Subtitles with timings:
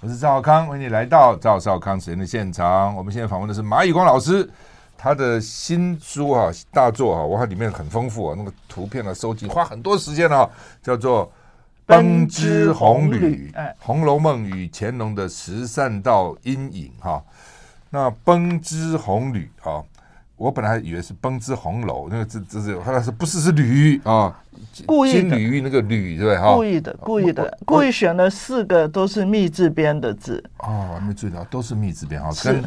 [0.00, 2.94] 我是赵少康，欢迎你来到赵少康时间的现场。
[2.94, 4.48] 我们现在访问的是马以光老师，
[4.96, 10.48] 他的新书啊，大作啊，哇，里面很丰富啊，那个图片的收集花很多时间啊，
[10.84, 11.26] 叫做
[11.84, 13.50] 《奔之红旅》，
[13.80, 17.20] 《红楼梦与乾隆的十三道阴影》哈。
[17.90, 19.82] 那《奔之红旅》啊。
[20.36, 24.32] 我本来以为是奔之红楼，那个这这是后来是不是是旅啊？
[24.86, 26.54] 故意的，金缕玉那个缕对不对哈？
[26.54, 30.42] 故意的，故意的，故意选了四个都是密字边的字。
[30.58, 32.62] 哦，没注意到，都是密字边哈，跟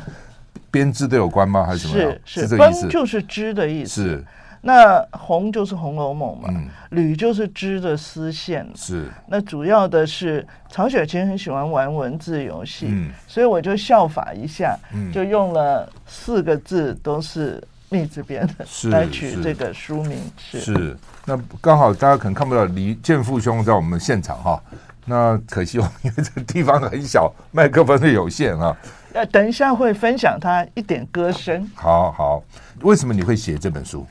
[0.69, 1.65] 编织的有关吗？
[1.65, 2.15] 还是什么？
[2.25, 4.03] 是是，就是织的意思。
[4.03, 4.25] 是。
[4.63, 8.63] 那红就是《红楼梦》嘛，嗯，就是织的丝线。
[8.75, 9.07] 是。
[9.27, 17.59] 那主要的是曹雪芹很喜欢玩文字游戏，嗯，所以我就效法一下，嗯，就用了四个字都是
[17.91, 20.17] 密这边的 来取这个书名。
[20.37, 20.59] 是。
[20.59, 24.59] 是，是那刚好大家可能看不到李健父兄在我们现场哈，
[25.05, 28.75] 那可惜我们因为这个地方很小，麦克风是有限啊。
[29.13, 31.69] 呃，等一下会分享他一点歌声。
[31.75, 32.43] 好好，
[32.81, 34.07] 为什么你会写这本书？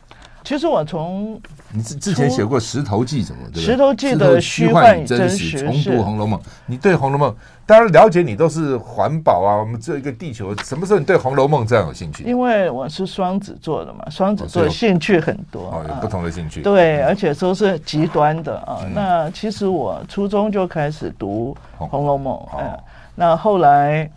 [0.50, 1.40] 其实我从
[1.72, 3.62] 你之之前写过《石头记》什么，对不对？
[3.66, 6.36] 《石头记》的虚幻与真实，重读《红楼梦》。
[6.66, 7.30] 你对《红楼梦》
[7.64, 12.24] 当然了解，你都是环保啊，我们这一个地球，什么时候你对《红楼梦》这样有兴趣？
[12.24, 16.62] 因为我是双子座的嘛，双子座兴趣很多，哦，有不同的兴趣。
[16.62, 18.80] 对，而且都是极端的啊。
[18.92, 22.76] 那其实我初中就开始读《红楼梦》，嗯，
[23.14, 24.10] 那后来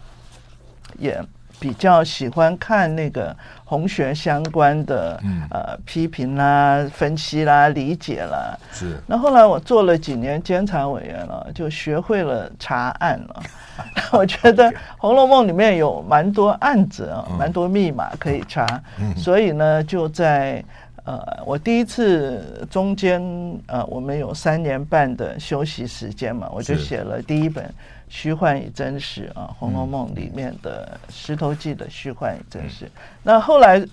[0.98, 1.24] 也。
[1.60, 8.58] 比较喜欢看那个红学相关的，嗯、呃，批评啦、分析啦、理解啦。
[8.72, 8.98] 是。
[9.08, 13.44] 那后来我做了几年监察委员了，就学会了查案了。
[14.12, 14.66] 我觉得
[14.98, 18.66] 《红楼梦》里面有蛮多案子啊，蛮多密码可以查。
[19.00, 20.64] 嗯、所以呢，就在
[21.06, 23.22] 呃，我第一次中间
[23.68, 27.74] 呃，我们有三年半的休息时间嘛，我就写了第一本。
[28.16, 32.88] 虚幻与真实啊，《红楼梦》里面的《石头记》的虚幻与真实。
[33.24, 33.84] 那后来，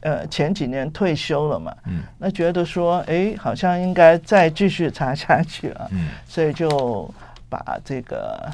[0.00, 7.08] 呃，前几年退休了嘛，嗯，那觉得说，哎，好像应该再继续查下去啊，嗯，所以就
[7.48, 8.50] 把这个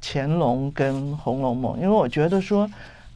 [0.00, 2.66] 乾隆跟《红楼梦》，因为我觉得说，《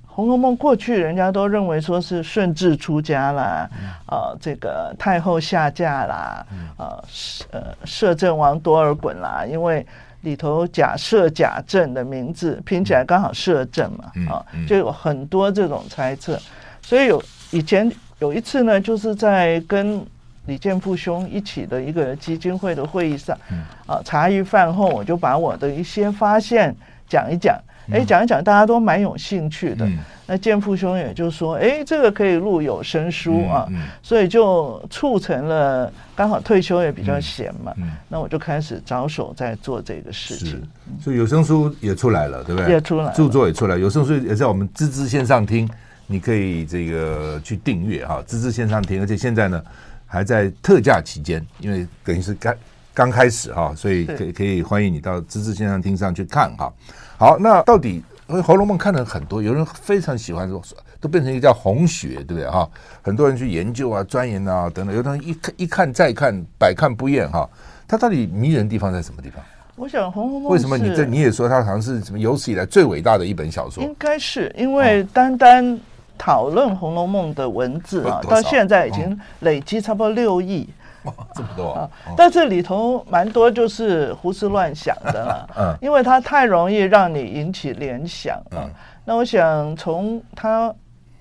[0.06, 3.66] 红楼梦》过去人家都认为说是顺治出家啦，
[4.04, 6.46] 啊，这个太后下嫁啦，
[6.76, 7.02] 啊，
[7.50, 9.86] 呃，摄政王多尔衮啦，因为。
[10.22, 16.38] 里头假设假证的名字拼起来刚好摄政嘛，啊，就有很多这种猜测。
[16.82, 20.04] 所以有以前有一次呢，就是在跟
[20.46, 23.38] 李建富兄一起的一个基金会的会议上，
[23.86, 26.74] 啊，茶余饭后我就把我的一些发现
[27.10, 27.60] 讲一讲。
[27.92, 29.84] 哎，讲一讲，大家都蛮有兴趣的。
[29.84, 35.92] 嗯、那健富兄也就说，哎，这个可以录有声书啊，嗯嗯、所以就促成了。
[36.14, 37.74] 刚好退休也比较闲嘛，
[38.08, 40.62] 那我就开始着手在做这个事情。
[41.00, 42.70] 所以有声书也出来了，对不对？
[42.70, 45.68] 也出来了，著作也出来，有声书也在我们芝芝线上听，
[46.06, 49.60] 你可以这个去订阅哈，芝芝线上听，而且现在呢
[50.06, 52.54] 还在特价期间，因为等于是刚
[53.00, 56.70] 刚开始哈，所以可以可以欢迎你到滋滋线上听上去看哈。
[57.16, 60.62] 好，那到底因为《红楼梦》看了很多，有人非常喜欢说，
[61.00, 62.68] 都变成一个叫红学，对不对哈？
[63.00, 67.48] 很多人去研究啊、钻研啊等等，有的人一看一看再看，百看不厌哈。
[67.88, 69.42] 它到底迷人的地方在什么地方？
[69.76, 73.82] 我想《红楼梦》为什么你这你也说它好像是什么有史以来最伟大的一本小说？
[73.82, 75.80] 应该是因为单单
[76.18, 80.68] 讨论《红楼梦》的文字啊，到现在已经累积差不多六亿。
[81.04, 81.90] 哇， 这么多啊！
[82.16, 88.68] 但这里头蛮多就是胡思乱想的了， 嗯，因为它太容易让你引起联想啊。
[89.04, 90.72] 那我想从它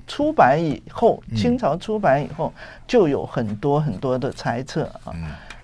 [0.05, 2.51] 出版以后，清朝出版以后，
[2.87, 5.13] 就有很多很多的猜测啊。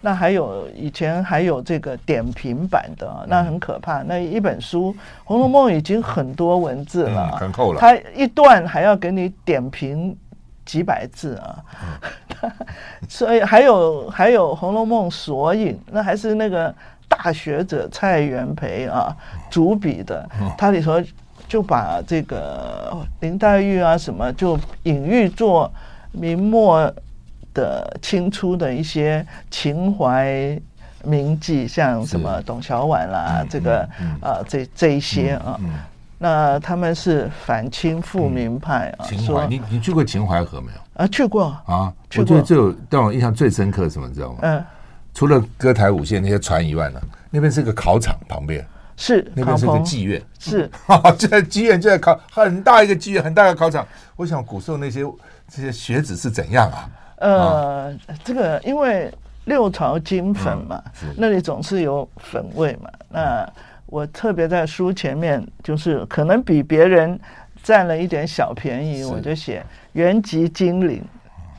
[0.02, 4.04] 那还有以前还有这个点评版的，那很可怕。
[4.04, 4.94] 那一本书
[5.24, 10.16] 《红楼梦》已经很多文字了，很厚了，它一段还要给你点评。
[10.66, 11.64] 几百字啊，
[13.08, 16.74] 所以还有还有《红楼梦》索引，那还是那个
[17.08, 19.16] 大学者蔡元培啊
[19.50, 20.28] 主笔的，
[20.58, 21.02] 他里头
[21.48, 25.72] 就把这个林黛玉啊什么，就隐喻做
[26.12, 26.92] 明末
[27.54, 30.60] 的清初的一些情怀
[31.04, 33.88] 名妓，像什么董小宛啦，这个
[34.20, 35.60] 啊这这一些啊。
[36.26, 41.04] 那他们是反清复明派啊，秦淮，你你去过秦淮河没有？
[41.04, 41.94] 啊，去过啊。
[42.18, 44.40] 我觉得最有让我印象最深刻是什么，你知道吗？
[44.42, 44.66] 嗯，
[45.14, 47.00] 除了歌台舞榭那些船以外呢，
[47.30, 48.66] 那边是个考场旁边，
[48.98, 50.68] 是那边是个妓院，是
[51.16, 53.86] 就在妓院就在考很大一个妓院，很大的考场。
[54.16, 55.04] 我想古时候那些
[55.48, 56.90] 这些学子是怎样啊？
[57.18, 59.14] 呃，这个因为
[59.44, 60.82] 六朝金粉嘛，
[61.16, 63.48] 那里总是有粉味嘛，那。
[63.86, 67.20] 我特别在书前面，就是可能比别人
[67.64, 71.04] 占了一点小便宜，我就写原籍金陵。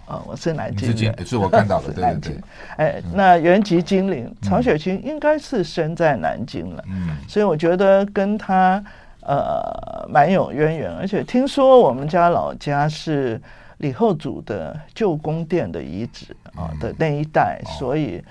[0.07, 2.41] 啊，我是南京人，是，是我看到的， 南京。
[2.77, 8.81] 哎，那原籍金陵，曹雪芹应该是生在南京了，嗯，所以我觉得跟他
[9.23, 13.41] 呃蛮有渊源，而且听说我们家老家是
[13.79, 18.23] 李后主的旧宫殿的遗址啊的那一带，所以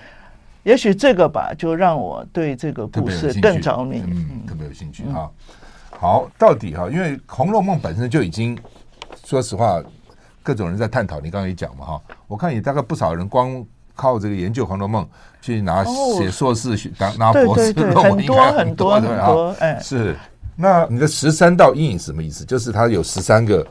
[0.66, 5.30] 也许这个吧，就让我对这个故事更着迷，嗯，特别有兴趣哈。
[5.90, 8.58] 好，到底哈，因为《红楼梦》本身就已经，
[9.24, 9.80] 说实话。
[10.42, 13.66] 各种人在探讨，你刚才也讲嘛哈，我看也大概不少人光
[13.96, 15.04] 靠这个研究《红楼梦》
[15.40, 15.82] 去拿
[16.16, 19.56] 写硕士学当拿博士论文，应该很多对啊。
[19.58, 20.14] 哎，是。
[20.54, 22.44] 那你的十三道阴影什么意思？
[22.44, 23.66] 就是它有十三个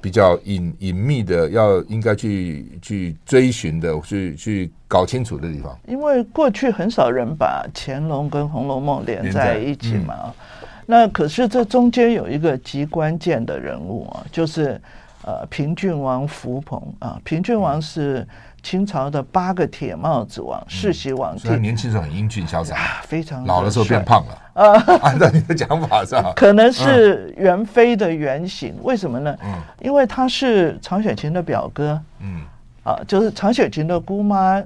[0.00, 5.78] 比较隐隐秘的，要应该去去追寻的，去去搞清楚的地方。
[5.86, 14.80] 因为过去很少人把乾隆跟《红楼梦》连在一起嘛，嗯、那可是这中间有一个极关键的人物啊，就是。
[15.22, 18.26] 呃，平郡王福鹏啊，平郡王是
[18.62, 21.48] 清朝的八个铁帽子王，世袭王帝。
[21.48, 24.38] 他年轻时候很英俊潇洒，非常老的时候变胖了。
[24.54, 26.32] 呃，按照你的讲法是吧？
[26.36, 29.36] 可能是元妃的原型，为什么呢？
[29.42, 32.00] 嗯，因为他是常雪琴的表哥。
[32.20, 32.42] 嗯，
[32.84, 34.62] 啊，就是常雪琴的姑妈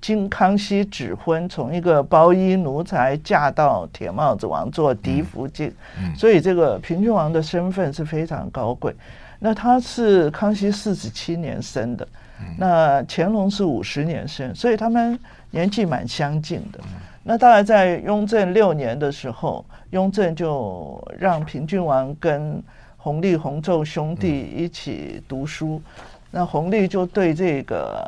[0.00, 5.72] 经康熙指婚，从一个包衣奴才嫁到铁帽子王做嫡福晋，
[6.16, 8.94] 所以这个平郡王的身份是非常高贵。
[9.38, 12.08] 那他是康熙四十七年生的，
[12.58, 15.18] 那乾隆是五十年生，所以他们
[15.50, 16.80] 年纪蛮相近的。
[17.22, 22.62] 那大概在雍正六年的时候，雍正就让平郡王跟
[22.96, 25.80] 弘历、弘昼兄弟一起读书。
[26.30, 28.04] 那弘历就对这个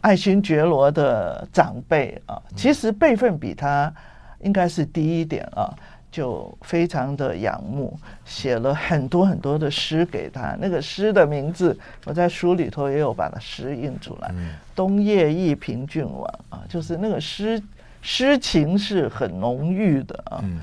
[0.00, 3.92] 爱新觉罗的长辈啊，其实辈分比他
[4.40, 5.72] 应该是低一点啊。
[6.10, 7.94] 就非常的仰慕，
[8.24, 10.56] 写了很多很多的诗给他。
[10.58, 14.30] 那个诗的名字，我在书里头也有把它诗印出来。
[14.34, 17.62] 嗯、冬夜忆平郡王啊，就是那个诗
[18.00, 20.40] 诗情是很浓郁的啊。
[20.42, 20.60] 嗯、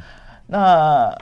[0.48, 1.16] 那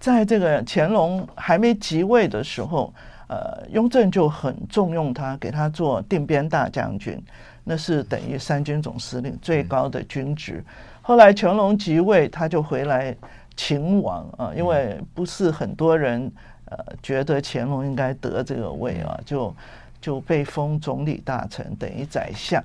[0.00, 2.92] 在这个乾隆还没即位的时候，
[3.28, 7.22] 呃，雍正就很重用他，给他做定边大将军，
[7.62, 10.54] 那是等于三军总司令最高的军职。
[10.56, 10.64] 嗯、
[11.02, 13.16] 后来乾隆即位，他就回来。
[13.56, 16.30] 秦王啊，因为不是很多人
[16.64, 19.54] 呃觉得乾隆应该得这个位啊，就
[20.00, 22.62] 就被封总理大臣，等于宰相。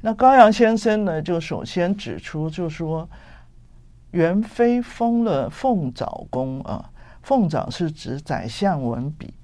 [0.00, 3.08] 那高阳先生呢，就首先指出，就说
[4.12, 6.88] 元妃封了凤藻宫啊，
[7.22, 9.34] 凤藻是指宰相文笔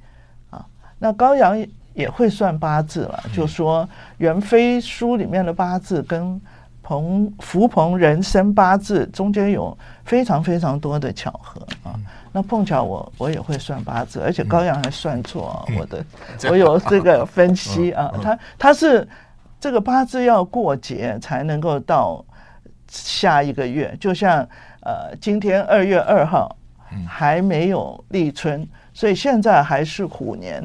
[0.50, 0.64] 啊。
[0.98, 6.40] 那高阳也会算八字了，就说元妃书里面的八字跟。
[6.82, 11.94] 冯福鹏人生八字中间有非常非常多的巧合啊，
[12.32, 16.04] 那碰巧我我也会算八字，而且高阳还算错啊，我的
[16.50, 19.08] 我有这个分析啊，他他是
[19.60, 22.22] 这个八字要过节才能够到
[22.88, 24.46] 下一个月，就像
[24.80, 26.54] 呃今天二月二号
[27.06, 30.62] 还没有立春，所以现在还是虎年。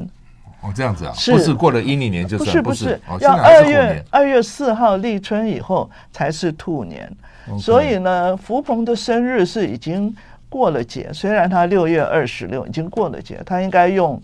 [0.60, 2.62] 哦，这样子啊，是不是过了阴历年就算？
[2.62, 7.10] 不是不是，要二月二月四号立春以后才是兔年。
[7.58, 10.14] 所以呢，福鹏的生日是已经
[10.48, 14.20] 过了节，虽然他六月二十六已经过了节，他应该用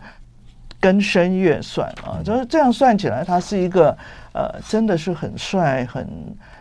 [0.80, 3.96] 庚申月算啊，就是这样算起来，他是一个
[4.32, 6.06] 呃，真的是很帅很。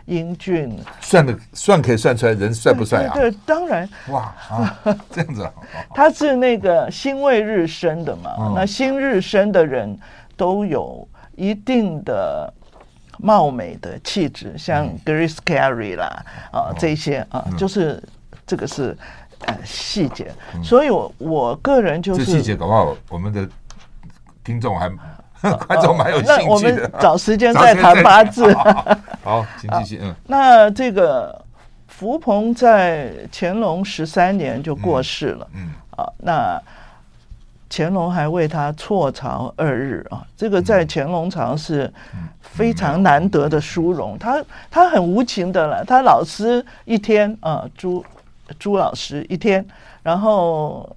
[0.06, 3.14] 英俊，算的算可以算出来人帅不帅啊？
[3.14, 3.88] 对，对，当然。
[4.08, 4.78] 哇啊，
[5.10, 5.52] 这样子啊。
[5.94, 8.30] 他是那个辛未日生的嘛？
[8.38, 9.98] 嗯、那辛日生的人
[10.36, 12.52] 都有一定的
[13.18, 18.02] 貌美的气质，像 Grace Kelly 啦、嗯、啊这些啊，嗯、就是
[18.46, 18.96] 这个是
[19.46, 20.30] 呃细节。
[20.54, 23.48] 嗯、所以我我个人就是这细节，搞不好我们的
[24.42, 24.90] 听众还。
[25.66, 28.52] 观众蛮有兴趣的，那我们 找时间再谈八字。
[29.22, 30.00] 好， 请继续。
[30.02, 31.40] 嗯，那这个
[31.88, 35.48] 福鹏在乾隆十三年就过世了。
[35.54, 36.60] 嗯，啊，那
[37.70, 41.92] 乾隆还为他辍朝二日啊，这个在乾隆朝是
[42.40, 44.16] 非常难得的殊荣。
[44.18, 48.04] 他他很无情的了，他老师一天啊，朱
[48.58, 49.66] 朱老师一天，
[50.02, 50.96] 然后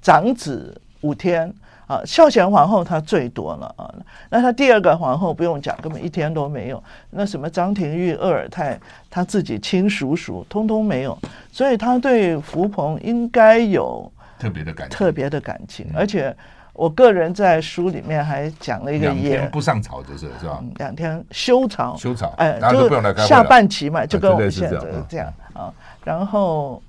[0.00, 1.52] 长子五天。
[1.90, 3.92] 啊，孝贤皇后她最多了啊，
[4.28, 6.80] 那她第二个皇后不用讲，根本一天都没有。
[7.10, 8.78] 那什么张廷玉、鄂尔泰，
[9.10, 11.18] 他自己亲叔叔通通没有，
[11.50, 15.90] 所以他对福鹏应该有特别的感特别的感情。
[15.92, 16.32] 而且
[16.74, 20.62] 我个人在书里面还讲了一个两天不上朝就是是吧？
[20.76, 24.78] 两天休朝，休朝，哎，就下半旗嘛，就跟我们现在
[25.08, 25.74] 这样啊。
[26.04, 26.80] 然后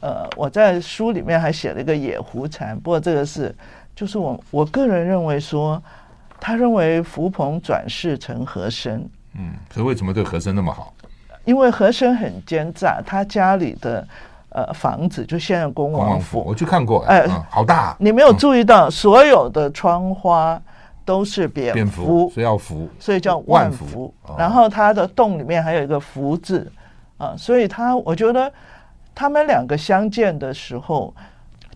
[0.00, 3.54] 呃，我在书里面还写了一个野狐禅，不过这个是
[4.02, 5.80] 就是我我个人认为说，
[6.40, 9.08] 他认为福鹏转世成和珅。
[9.34, 10.92] 嗯，所以为什么对和珅那么好？
[11.44, 14.04] 因为和珅很奸诈，他家里的
[14.48, 17.94] 呃房子就现在恭王府，我去看过，哎、呃嗯，好大。
[18.00, 20.60] 你没有注意到所有的窗花
[21.04, 23.84] 都是蝙蝠，所以要福，所以叫万福。
[23.84, 26.68] 万福然后他的洞里面还有一个福字
[27.18, 28.52] 啊，所以他我觉得
[29.14, 31.14] 他们两个相见的时候，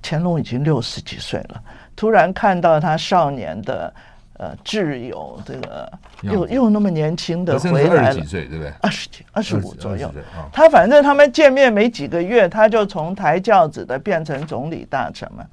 [0.03, 1.63] 乾隆已经六十几岁了，
[1.97, 3.93] 突然看到他少年的。
[4.39, 5.91] 呃，挚友这个
[6.23, 8.73] 又又那么年轻的回来了，二十几岁对不对？
[8.81, 10.13] 二十几、二十五左右。
[10.53, 15.45] 他反正他们见面没几个月，他就从抬轿子的变成总理大臣嘛，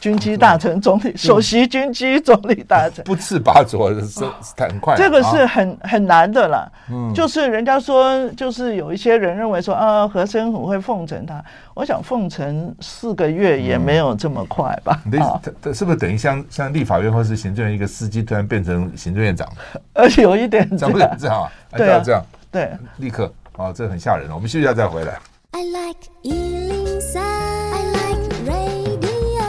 [0.00, 4.24] 军机大臣、总理、首席军机总理大臣， 不次拔擢是是
[4.56, 4.96] 很快。
[4.96, 6.72] 这个是很很难的了。
[6.90, 11.44] 嗯，就是人家说，就是有一些人认为说啊，和珅很会奉承他。
[11.74, 15.00] 我想奉承四个月也没有这么快吧？
[15.10, 18.22] 他他是不是等于像像立法院或是行政院一个司机？
[18.22, 19.48] 突然变成行政院长，
[19.94, 24.34] 而且有一点 这样，这样啊，对啊，这样，对，立刻啊，这很吓人了。
[24.34, 25.18] 我们休息一下再回来。
[25.52, 29.42] I like 103, I like radio。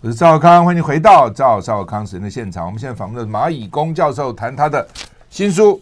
[0.00, 2.66] 我是赵康，欢迎回到赵少康时间的现场。
[2.66, 4.86] 我们现在访问的蚂蚁工教授谈他的
[5.28, 5.74] 新书《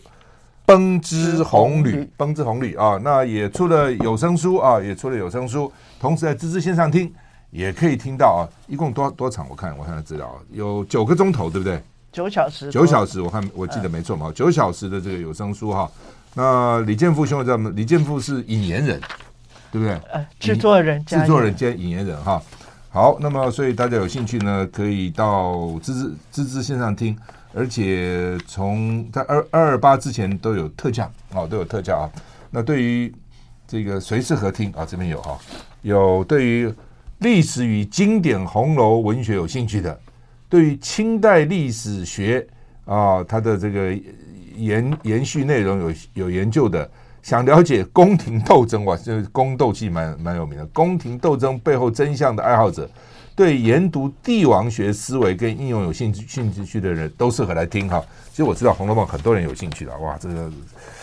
[0.64, 5.70] 崩之红旅》，《崩之红旅》啊，那也出了有声书啊，也出了有声书，
[6.00, 7.12] 同时在芝芝线上听。
[7.50, 9.46] 也可以听到啊，一共多多长？
[9.48, 11.82] 我看我看的资料有九个钟头，对不对？
[12.12, 13.20] 九小时，九小时。
[13.20, 15.90] 我看我记得没错嘛，九小时的这个有声书哈。
[16.34, 19.00] 那李建富兄弟，李建富是引言人，
[19.70, 19.94] 对不对？
[20.12, 22.42] 呃，制作人，制作人兼引言人哈。
[22.90, 27.16] 好，那么所以大家有兴趣呢，可以到知之知之线上听，
[27.54, 32.10] 而且从在二二二八之前都有特价啊，都有特价啊。
[32.50, 33.12] 那对于
[33.66, 35.38] 这个谁适合听啊，这边有哈，
[35.82, 36.72] 有对于。
[37.20, 40.00] 历史与经典红楼文学有兴趣的，
[40.48, 42.46] 对于清代历史学
[42.84, 43.92] 啊，它的这个
[44.56, 46.90] 延延续内容有有研究的，
[47.22, 52.88] 想了解宫廷斗争哇，这宫斗戏蛮蛮有名的，宫廷斗争背后真相的爱好者，
[53.36, 58.02] 对研读帝王学思维跟应用有兴趣兴趣的人都适合来听哈。
[58.30, 60.50] 其实我知道《红楼梦》很多人有兴趣的，哇，这个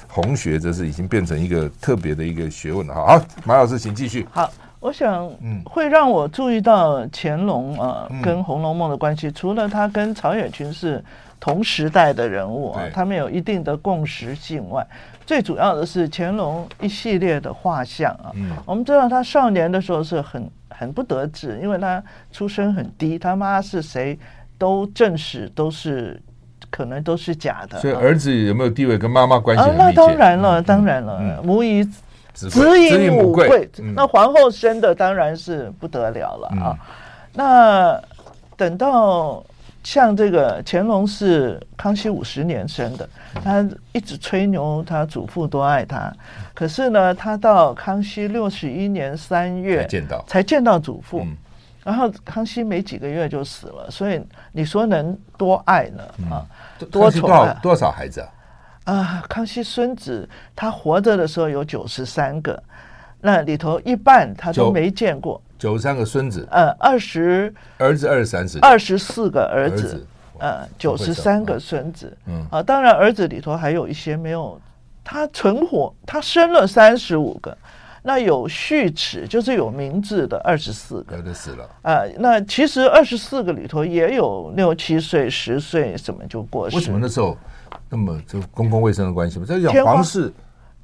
[0.07, 3.19] 红学这是已经变成一个特别的一个学问了哈。
[3.19, 4.25] 好，马老师请继续。
[4.31, 4.51] 好。
[4.85, 11.03] 我想，嗯会让我注意到乾隆啊，跟《红楼梦》的关系，除了他跟曹雪芹是
[11.39, 14.85] 同时代的人物啊，他们有一定的共识性外，
[15.25, 18.31] 最主要的是乾隆一系列的画像啊。
[18.63, 24.15] 我们知道他少年的时候是很很不得志，因为他出身很低，他妈是谁
[24.59, 26.21] 都证实都是
[26.69, 27.79] 可能都是假的。
[27.79, 29.73] 所以儿子有没有地位跟妈妈关系啊？
[29.75, 31.83] 那当然了，当然了，母以。
[32.35, 36.77] 子以母贵，那皇后生的当然是不得了了啊。
[37.33, 37.99] 那
[38.57, 39.43] 等到
[39.83, 43.09] 像这个乾隆是康熙五十年生的，
[43.43, 46.13] 他一直吹牛他祖父多爱他，
[46.53, 50.25] 可是呢，他到康熙六十一年三月才见到。
[50.27, 51.25] 才见到祖父，
[51.83, 56.03] 然后康熙没几个月就死了，所以你说能多爱呢？
[56.31, 56.45] 啊，
[56.91, 58.27] 多宠多多少孩子啊？
[58.85, 62.61] 啊，康熙孙子他活着的时候有九十三个，
[63.21, 65.41] 那里头一半他都没见过。
[65.57, 70.05] 九十三个孙子，呃，二十儿子二十三，二十四个儿子，
[70.37, 72.15] 呃，九十三个孙子。
[72.27, 74.59] 嗯，啊，当然儿子里头还有一些没有，
[75.03, 77.57] 他存活，他生了三十五个，
[78.05, 81.69] 那有序齿，就是有名字的二十四个，有的死了。
[81.81, 86.75] 啊，那其实二十四个里头也有六七岁、十岁什么就过世。
[86.75, 87.35] 为什么那时候？
[87.89, 90.31] 那么就公共卫生的关系嘛，这叫皇室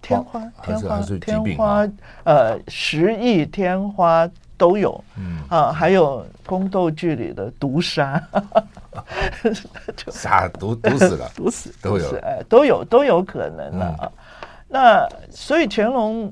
[0.02, 1.88] 天花天花天花
[2.24, 8.22] 呃，十亿天花都有，嗯啊，还有宫斗剧里的毒杀，
[10.12, 14.12] 杀毒毒死了， 毒死都有，哎，都有都有可能了啊。
[14.68, 16.32] 那所以乾隆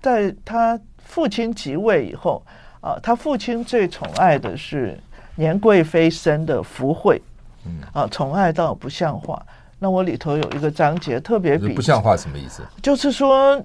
[0.00, 2.42] 在他父亲即位以后
[2.80, 4.98] 啊，他父亲最宠爱的是
[5.34, 7.20] 年贵妃生的福慧，
[7.66, 9.40] 嗯啊，宠爱到不像话。
[9.78, 12.62] 那我里头有一个章节特别比，不像话什么意思？
[12.82, 13.62] 就是说，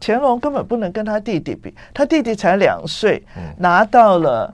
[0.00, 3.22] 乾隆根本不能跟他弟弟比，他弟弟才两岁，
[3.58, 4.52] 拿到了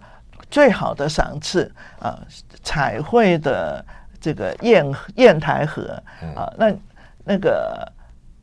[0.51, 2.19] 最好的赏赐啊，
[2.63, 3.83] 彩绘的
[4.21, 6.03] 这个砚砚台盒
[6.35, 6.53] 啊。
[6.59, 6.75] 那
[7.25, 7.91] 那个，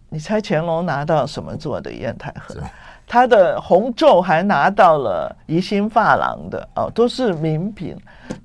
[0.10, 2.56] 你猜乾隆拿到什么做的砚台盒？
[3.08, 7.96] 他的红袖还拿到了宜兴发廊的哦，都是名品。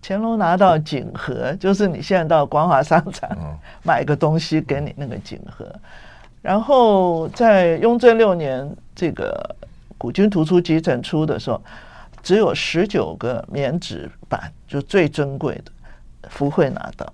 [0.03, 3.31] 乾隆拿到锦盒，就是你现在到光华商场
[3.83, 5.67] 买个东西给你那个锦盒。
[6.43, 9.57] 然后在雍正六年，这个
[9.97, 11.61] 古今图书集成出的时候，
[12.23, 15.73] 只有十九个棉纸版，就最珍贵的，
[16.29, 17.11] 福会拿到。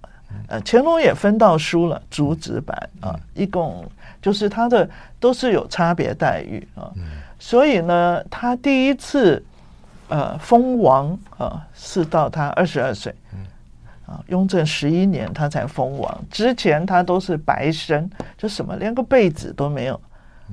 [0.49, 3.85] 呃，乾隆也分到书了，竹纸版啊，一共
[4.21, 4.89] 就是他的
[5.19, 6.91] 都是有差别待遇啊。
[7.39, 9.45] 所以呢，他第一次
[10.09, 13.15] 呃封王啊，是到他二十二岁。
[14.07, 20.01] 啊，雍正十一年他才封王，之前他都是白身，就什么连个贝子都没有。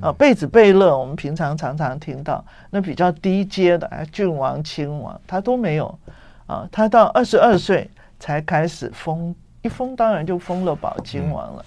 [0.02, 6.00] 啊，贝子贝勒我们平常常常听到，那比较低阶的，郡王、亲王他都没有。
[6.48, 7.88] 啊，他到二十二岁
[8.20, 11.66] 才开始封，一封当然就封了宝亲王了。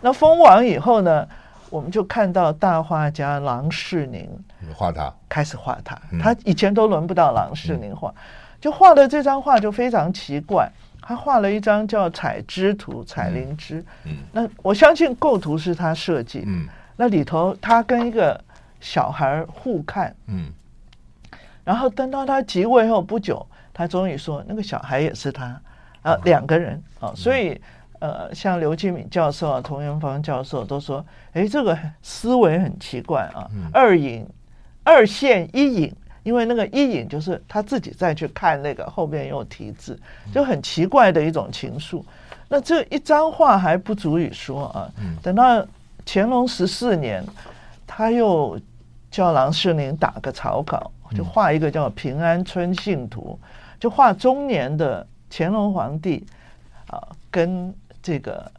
[0.00, 1.26] 那封王以后呢，
[1.70, 4.28] 我们就看到大画家郎世宁
[4.74, 6.00] 画他，开始画他。
[6.22, 8.14] 他以前都轮不到郎世宁画，
[8.60, 10.70] 就画的这张画就非常奇怪。
[11.00, 13.82] 他画了一张叫《采芝图》，采灵芝。
[14.04, 16.44] 嗯，那我相信构图是他设计。
[16.46, 18.38] 嗯，那里头他跟一个
[18.78, 20.14] 小孩互看。
[20.26, 20.52] 嗯，
[21.64, 25.58] 然后等到他即位后不久，他终于说那个小孩也是他。
[26.02, 27.60] 啊，两个人啊，所以
[27.98, 34.26] 呃，像刘继敏教授啊、童元芳教授都说，哎，这个思维很奇怪啊，二影
[34.82, 35.94] 二线一影。
[36.24, 39.98] 因为那个一影就是他自己再去看那个后边又题字，
[40.30, 42.04] 就很奇怪的一种情愫。
[42.48, 44.92] 那这一张画还不足以说啊。
[45.22, 45.64] 等到
[46.04, 47.24] 乾隆十四年，
[47.86, 48.60] 他又
[49.10, 53.38] 叫郎世宁打个草稿，就画一个叫《平安春信图》，
[53.80, 56.26] 就画中年的乾隆皇帝
[56.88, 58.50] 啊跟这个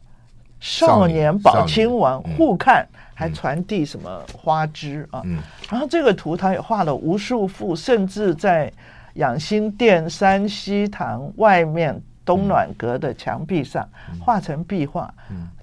[0.60, 2.86] 少年宝亲王互看。
[3.12, 5.20] 还传递什么花枝啊？
[5.26, 5.36] 嗯、
[5.70, 8.72] 然后这个图他也画了无数幅，甚至在
[9.16, 13.86] 养心殿山西堂外面东暖阁的墙壁上
[14.18, 15.12] 画成壁画，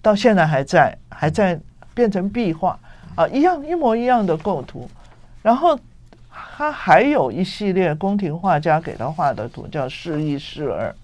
[0.04, 1.60] 到现在还在，还在
[1.96, 2.80] 变成壁画
[3.16, 4.88] 啊，一样一模一样的构图。
[5.42, 5.76] 然后
[6.58, 10.96] 他还有一系列宫廷画家给他画的图，叫试一试二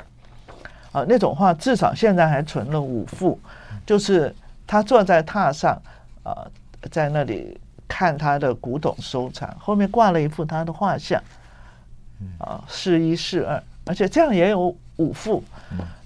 [0.92, 3.40] 啊，那种画至少现在还存了五幅，
[3.86, 4.34] 就是
[4.68, 5.82] 他坐在榻上。
[6.24, 6.48] 啊，
[6.90, 11.22] 在那里看他的古董收藏，后面挂了一幅他的画像，
[12.38, 15.44] 啊，试一试二，而且这样也有五幅，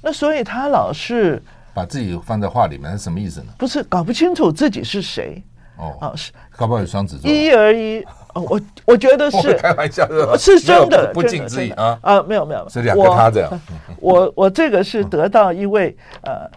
[0.01, 1.39] 那所以他老是
[1.71, 3.53] 把自己放在画里面，是什么意思呢？
[3.59, 5.39] 不是搞不清楚自己是谁。
[5.75, 8.03] 哦，啊是，搞不好有双子座，一而一，
[8.43, 11.97] 我我觉得 是开玩笑的，是真的，不敬之意啊。
[12.01, 13.61] 啊，没有没有，是两个他这样，
[13.99, 16.49] 我我这个是得到一位呃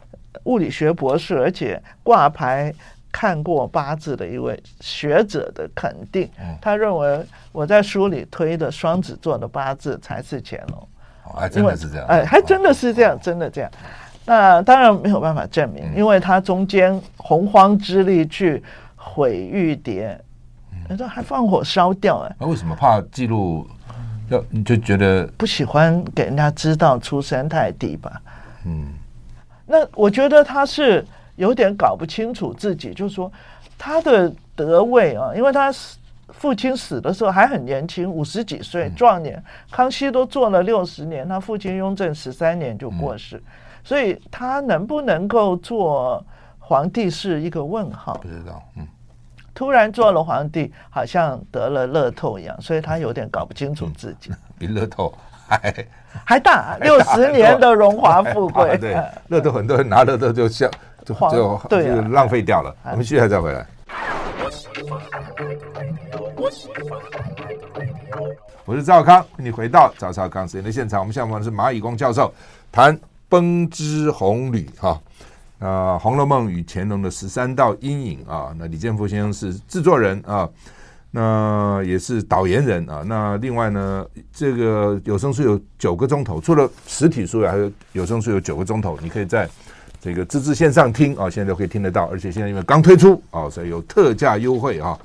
[0.44, 2.72] 物理学博士，而且挂牌。
[3.12, 6.30] 看过八字的一位学者的肯定，
[6.62, 10.88] 他认为我在书里推的双子座的八字才是乾隆，
[11.34, 13.70] 还真的是这样，哎，还真的是这样，真的这样。
[14.24, 18.62] 那当然没有办法证明，因为他中间洪荒之力去
[18.94, 20.16] 毁玉牒，
[20.90, 23.66] 他说还放火烧掉，哎，那为什么怕记录？
[24.28, 28.20] 要你就觉得不喜欢给人家知道出身太低吧？
[28.66, 28.92] 嗯，
[29.66, 31.06] 那我觉得他是。
[31.36, 33.32] 有点搞不清楚自己，就是说
[33.78, 35.72] 他的德位啊，因为他
[36.28, 39.42] 父亲死的时候还很年轻，五十几岁，壮年。
[39.70, 43.42] 康熙都做了六十年，他父亲雍正十三年就过世，
[43.82, 46.22] 所以他能不能够做
[46.58, 48.12] 皇帝是一个问号。
[48.20, 48.86] 不知道，嗯，
[49.54, 54.30] 突然做了皇帝，好像得了乐透一样，所以他有点搞不清楚自己。
[54.58, 55.12] 比乐透
[55.48, 55.86] 还
[56.24, 58.76] 还大，六十年的荣华富贵。
[58.78, 58.96] 对，
[59.28, 60.70] 乐透很多人拿乐透就笑。
[61.02, 62.76] 就就就浪费掉了。
[62.84, 63.66] 我们继续再回来。
[68.66, 71.00] 我是赵康，你回到赵少康时间的现场。
[71.00, 72.32] 我们现在问的是蚂蚁工教授
[72.70, 72.96] 谈
[73.30, 75.00] 《崩之红旅》哈。
[75.60, 78.52] 呃，《红楼梦》与乾隆的十三道阴影啊。
[78.58, 80.48] 那李建福先生是制作人啊，
[81.12, 83.04] 那也是导言人啊。
[83.06, 89.48] 那另外呢，这个有声书有九个钟头，除了实体书还有有声书有九个钟头，你可以在。
[90.02, 94.98] 这个自制线上听啊，现在都可以听得到，而且现在因为刚推出啊，所以有特价优惠啊，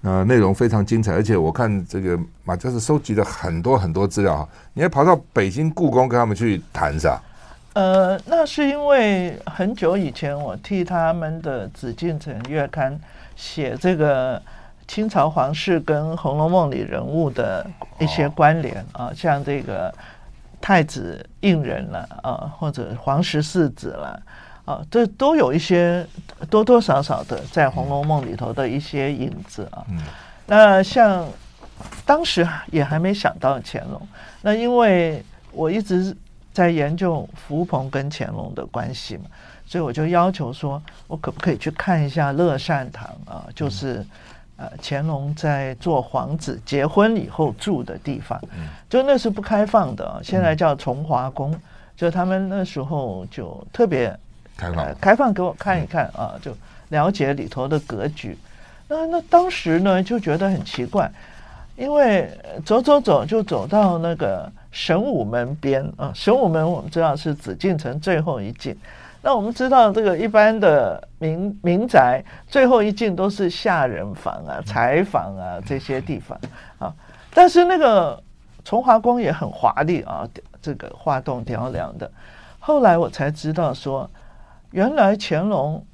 [0.00, 7.22] 呃，内容非常精彩，而且我看这个马教授收集了很多很多资料啊，你还跑到北京故宫跟他们去谈是吧？
[7.74, 12.94] 呃，那是因为很久以前我替他们的《紫禁城月刊》
[13.36, 14.40] 写这个
[14.86, 17.66] 清朝皇室跟《红楼梦》里人物的
[17.98, 19.92] 一些关联啊，像这个。
[20.60, 24.20] 太子胤仁了啊，或者皇十四子了
[24.64, 26.04] 啊，这都有一些
[26.50, 29.86] 多多少少的在《红楼梦》里头的一些影子啊。
[29.88, 30.02] 嗯、
[30.46, 31.24] 那像
[32.04, 34.02] 当时也还没想到乾隆，
[34.42, 36.14] 那因为我一直
[36.58, 39.26] 在研究福鹏跟乾隆的关系嘛，
[39.64, 43.46] 所以我就要求说，我可不可以去看一下乐善堂啊？
[43.54, 44.04] 就是
[44.56, 48.40] 呃乾隆在做皇子结婚以后住的地方，
[48.88, 51.56] 就那是不开放的，现在叫崇华宫，
[51.96, 54.18] 就他们那时候就特别
[54.56, 56.52] 开放开放给我看一看啊，就
[56.88, 58.36] 了解里头的格局。
[58.88, 61.08] 那那当时呢就觉得很奇怪，
[61.76, 62.28] 因为
[62.66, 68.76] 走走走就走到那个神武门边啊，神武门我们知道是紫禁城最后一进。
[69.22, 76.38] 那我们知道这个一般的民民宅最后一进都是下人房啊、柴房啊这些地方
[76.78, 76.94] 啊，
[77.34, 78.22] 但是那个
[78.64, 80.26] 崇华宫也很华丽啊，
[80.62, 82.10] 这个画栋雕梁的。
[82.58, 84.08] 后来我才知道说，
[84.70, 85.84] 原来乾隆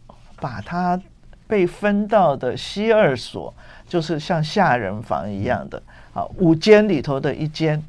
[0.41, 1.01] 把他。
[1.47, 3.53] 被分到的西二所，
[3.87, 5.81] 就是像下人房一样的
[6.15, 7.81] 啊，五间里头的一间，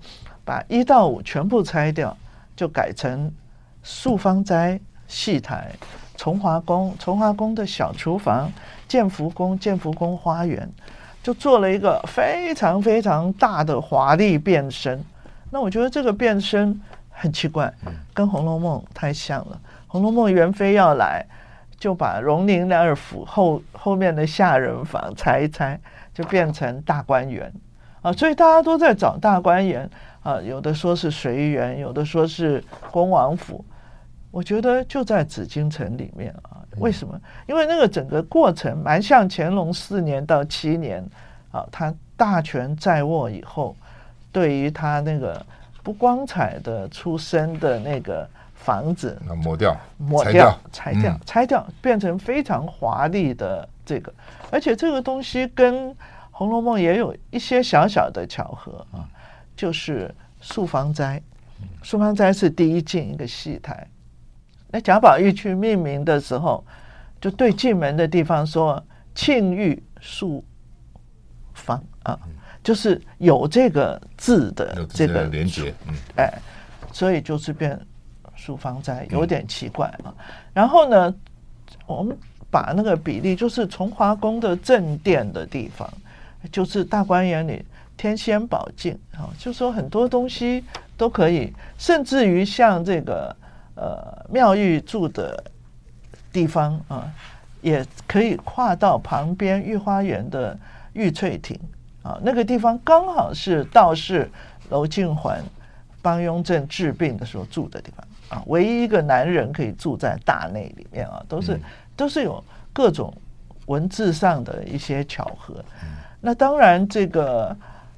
[0.46, 2.16] 把一到五全部拆掉，
[2.56, 3.30] 就改成
[3.84, 5.72] 素芳斋、戏台、
[6.16, 8.50] 崇华宫、崇华宫的小厨房、
[8.88, 10.72] 建福宫、建福宫花园，
[11.22, 15.04] 就做了一个非常非常大的华丽变身。
[15.50, 16.80] 那我觉得这个变身
[17.10, 17.74] 很奇怪，
[18.14, 21.26] 跟《红楼梦》太像了，《红楼梦》元妃要来。
[21.78, 25.78] 就把荣宁二府后后面的下人房拆一拆，
[26.14, 27.52] 就变成大观园
[28.02, 28.14] 啊！
[28.14, 29.88] 所以大家都在找大观园
[30.26, 32.62] 啊，有的说是随园，有的说是
[32.92, 33.64] 恭王府。
[34.32, 36.60] 我觉得就在紫禁城里面啊。
[36.78, 37.18] 为什么？
[37.48, 41.02] 因为那个整个过程蛮像乾隆四年到七年
[41.52, 43.76] 啊，他大权在握以后，
[44.32, 45.46] 对于他那个
[45.84, 48.28] 不光彩的出身的那个。
[48.56, 54.12] 房子抹掉，抹掉，拆掉，拆掉，拆掉，变成非常华丽的这个，
[54.50, 55.92] 而且这个东西跟
[56.32, 59.06] 《红楼梦》也有一些小小的巧合啊，
[59.56, 61.22] 就是素芳斋，
[61.84, 63.88] 素芳斋是第一进一个戏台，
[64.70, 66.64] 那贾宝玉去命名的时候，
[67.20, 68.84] 就对进门的地方说
[69.16, 70.44] “庆玉素
[71.54, 72.20] 芳”啊，
[72.64, 76.34] 就是有这个字的这个连接，嗯，哎，
[76.92, 77.80] 所以就是变。
[78.38, 80.14] 素芳斋有点奇怪啊，
[80.54, 81.16] 然后呢，
[81.88, 82.16] 我们
[82.52, 85.90] 把那个比例，就是从华宫的正殿的地方，
[86.52, 87.66] 就是大观园里
[87.98, 90.64] 天仙宝镜啊，就说很多东西
[90.98, 93.36] 都可以，甚至于像这个
[93.76, 95.44] 呃妙玉住的
[96.32, 97.12] 地方啊，
[97.62, 100.58] 也可以跨到旁边御花园的
[100.94, 101.60] 玉翠亭
[102.04, 104.30] 啊，那个地方刚好是道士
[104.70, 105.44] 娄敬环
[106.02, 108.06] 帮雍正治病的时候住的地方。
[108.28, 111.60] 啊，唯一一个男人可以住在大内里面啊，都是
[111.96, 113.14] 都是有各种
[113.68, 115.64] 文字上的一些巧合。
[116.20, 117.56] 那当然，这个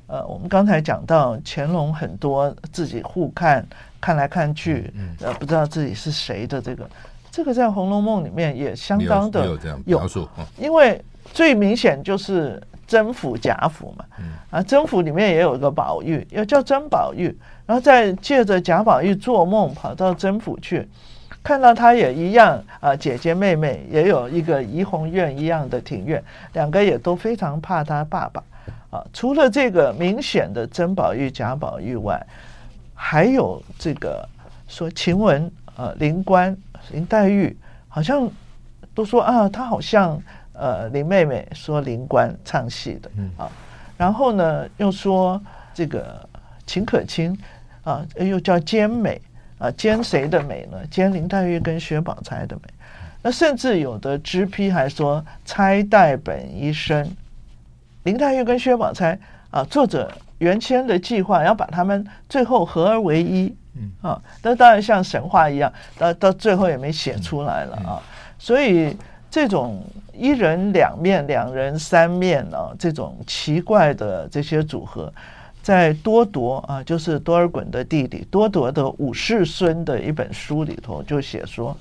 [0.07, 3.65] 呃，我们刚才讲到乾隆很多自己互看
[3.99, 4.91] 看来看去，
[5.21, 6.89] 呃，不知道自己是谁的这个，
[7.29, 9.45] 这个在《红楼梦》里面也相当的
[9.85, 14.05] 有描述，因为最明显就是甄府贾府嘛，
[14.49, 17.37] 啊，甄府里面也有一个宝玉，要叫甄宝玉。
[17.65, 20.87] 然后再借着贾宝玉做梦跑到甄府去，
[21.43, 28.41] 看到他也一样啊，姐姐妹妹也有一个怡红院一样的庭院，两个也都非常怕他爸爸
[28.89, 29.05] 啊。
[29.13, 32.25] 除了这个明显的甄宝玉、贾宝玉外，
[32.93, 34.27] 还有这个
[34.67, 36.55] 说晴雯呃、林官、
[36.91, 37.55] 林黛玉，
[37.87, 38.29] 好像
[38.93, 40.21] 都说啊，她好像
[40.53, 43.49] 呃林妹妹说林官唱戏的啊。
[43.97, 45.41] 然后呢，又说
[45.73, 46.27] 这个
[46.65, 47.37] 秦可卿。
[47.83, 49.21] 啊，又叫兼美
[49.59, 50.77] 啊，兼谁的美呢？
[50.91, 52.63] 兼林黛玉跟薛宝钗的美。
[53.21, 57.09] 那甚至有的支批还说，钗黛本一生。
[58.07, 59.19] 林黛玉跟薛宝钗
[59.51, 67.99] 啊，作者原先的计划要把他们最后合而为一，嗯啊，那当然像神话一样，到到最后也没写出来了啊。
[68.39, 68.95] 所以
[69.29, 75.11] 这种一人两面、两人三面啊，这种奇怪的这些组合。
[75.61, 81.75] 在多铎啊，就是多尔衮的弟弟多铎的五世孙的一本书里头，就写说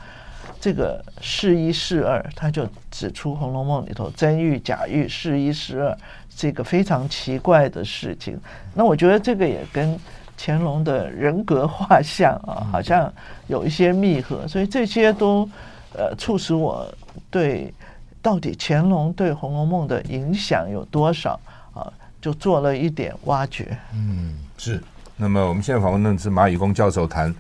[0.67, 5.97] 这个是一是二，他就指出《红楼梦》里头真玉假玉是一是二
[6.29, 8.37] 这个非常奇怪的事情。
[8.75, 9.97] 那我觉得这个也跟
[10.37, 13.13] 乾隆的人格画像啊，好像
[13.47, 15.49] 有一些密合，所以这些都
[15.93, 16.93] 呃促使我
[17.31, 17.73] 对
[18.21, 21.39] 到底乾隆对《红楼梦》的影响有多少
[21.75, 21.87] 啊？
[22.21, 23.79] 就做了一点挖掘。
[23.95, 24.83] 嗯，是。
[25.17, 27.33] 那么我们现在访问的是马以公教授谈《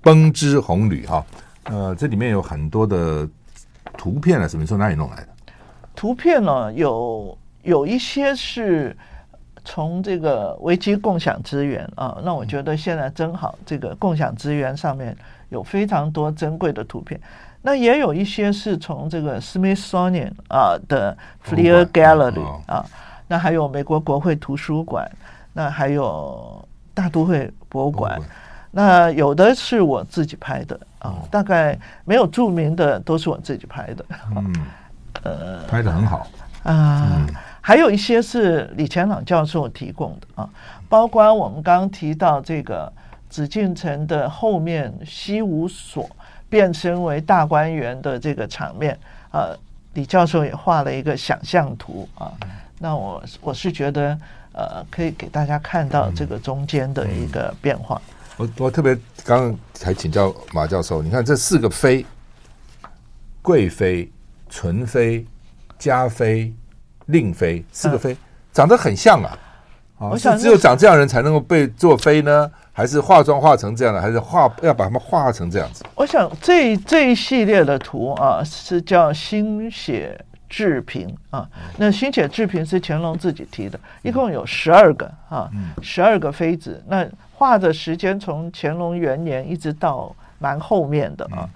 [0.00, 1.26] 崩之红旅》哈。
[1.70, 3.28] 呃，这里面有很多的
[3.96, 5.28] 图片啊，什么从哪里弄来的？
[5.94, 8.96] 图片呢，有有一些是
[9.64, 15.14] 从这个危机共享资源啊，那我觉得现在正好这个共享资源上面
[15.50, 17.20] 有非常多珍贵的图片。
[17.60, 22.86] 那也有一些是从这个 Smithsonian 啊的 Fleer Gallery 啊，
[23.26, 25.10] 那还有美国国会图书馆，
[25.52, 28.18] 那还有大都会博物馆，
[28.70, 34.04] 那有的是我自己拍的啊，大概没有著名的都是我自己拍的。
[34.36, 34.66] 嗯，
[35.22, 36.26] 呃，拍的很好
[36.64, 37.26] 啊，
[37.60, 40.48] 还有一些是李前朗教授提供的啊，
[40.88, 42.92] 包括我们刚刚提到这个
[43.28, 46.08] 紫禁城的后面西五所。
[46.50, 48.98] 变身为大观园的这个场面，
[49.32, 49.54] 呃，
[49.92, 52.32] 李教授也画了一个想象图啊。
[52.78, 54.18] 那我我是觉得，
[54.54, 58.00] 呃，可以给大家看到这个中间的一个变化。
[58.38, 62.06] 我我特别刚刚还请教马教授，你看这四个妃，
[63.42, 64.10] 贵妃、
[64.48, 65.26] 纯妃、
[65.76, 66.54] 嘉妃、
[67.06, 68.16] 令妃，四个妃
[68.52, 69.36] 长得很像啊。
[69.98, 72.48] 我想只有长这样人才能够被做妃呢？
[72.72, 75.82] 还是化妆化成这样的，还是画要把他们画成这样子？
[75.96, 81.48] 我想这这一系列的图啊，是叫心血治平啊。
[81.76, 85.50] 那心且治平是乾隆自己提的，一共有十二个啊，
[85.82, 86.82] 十二个妃子。
[86.88, 91.48] 那画的时间从乾隆元年一直到蛮后面的啊。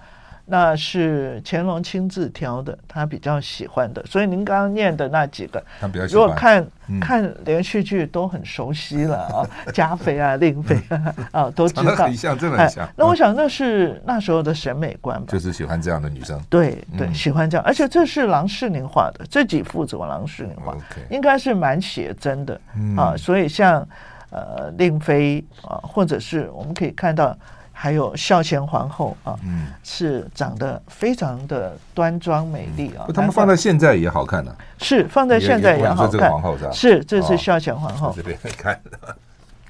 [0.45, 4.05] 那是乾隆亲自挑的，他比较喜欢的。
[4.05, 5.63] 所以您刚刚念的那几个，
[6.09, 11.95] 如果看、嗯、看连续剧都很熟悉了啊， 嘉妃啊、令妃啊，啊都知道。
[11.95, 12.85] 很像，真的很像。
[12.97, 16.37] 那我想那是那时候的审美观吧，就是喜欢这样的女生。
[16.49, 20.75] 对对，喜欢这样，而且这是郎世宁画的，这几幅怎么郎世宁画，
[21.09, 22.59] 应该是蛮写真的
[22.97, 23.15] 啊。
[23.15, 23.87] 所以像
[24.29, 27.33] 呃令妃啊，或者是我们可以看到。
[27.75, 33.05] 还有孝贤皇后啊，嗯，是长得非常的端庄美丽啊。
[33.13, 34.55] 他们放在现在也好看呢。
[34.77, 36.31] 是放在现在也好看。
[36.31, 36.71] 皇后是吧？
[36.71, 38.13] 是，这是孝贤皇后。
[38.15, 38.79] 这边看，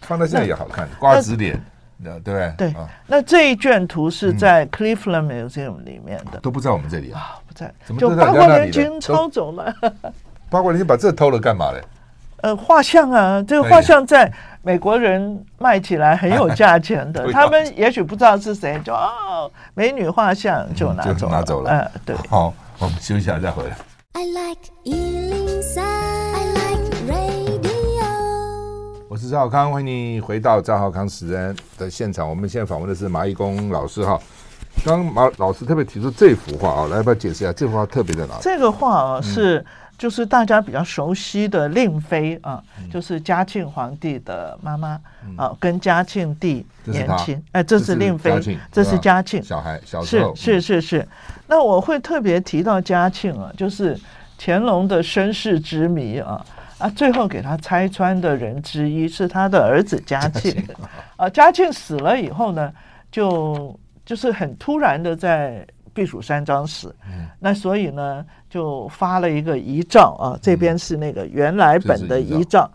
[0.01, 1.59] 放在现在也好看，瓜子脸，
[2.03, 2.53] 对不对？
[2.57, 2.75] 对。
[3.07, 7.73] 那这一卷图是在 Cleveland Museum 里面的，都不在我们这里啊，不在。
[7.97, 9.73] 就八国联军抄走了。
[10.51, 11.81] 八国联军把这偷了干嘛嘞？
[12.43, 14.31] 呃，画像啊，这个画像在。
[14.65, 21.69] 美国人卖起来很有价钱的，他们也许不知道是谁，就哦，美女画像就拿走了，拿走了。
[21.69, 22.15] 嗯，对。
[22.29, 23.75] 好，我们休息一下再回来。
[24.13, 28.05] I like 103，I like radio。
[29.09, 32.29] 我是赵浩康，欢迎你回到赵浩康时人的现场。
[32.29, 34.17] 我们现在访问的是马义工老师哈。
[34.85, 38.39] 刚马老师特别提出这幅画啊，来要不要解释一下这幅画特别在哪里？
[38.41, 39.59] 这个画啊是。
[39.59, 39.65] 嗯
[40.03, 42.61] 就是大家比较熟悉的令妃啊，
[42.91, 44.99] 就是嘉庆皇帝的妈妈
[45.37, 48.37] 啊，跟嘉庆帝年轻，哎，这是令妃，
[48.69, 49.41] 这是嘉庆。
[49.41, 50.35] 小孩，小时候。
[50.35, 51.07] 是是是是。
[51.47, 53.97] 那我会特别提到嘉庆啊，就是
[54.37, 56.45] 乾隆的身世之谜啊
[56.79, 60.53] 啊，最后给他拆穿的人之一是他的儿子嘉庆。
[61.15, 61.29] 啊。
[61.29, 62.69] 嘉庆死了以后呢，
[63.09, 65.65] 就就是很突然的在。
[65.93, 66.93] 避暑山庄死，
[67.39, 70.39] 那所以呢，就发了一个遗诏啊。
[70.41, 72.67] 这边是那个原来本的遗诏。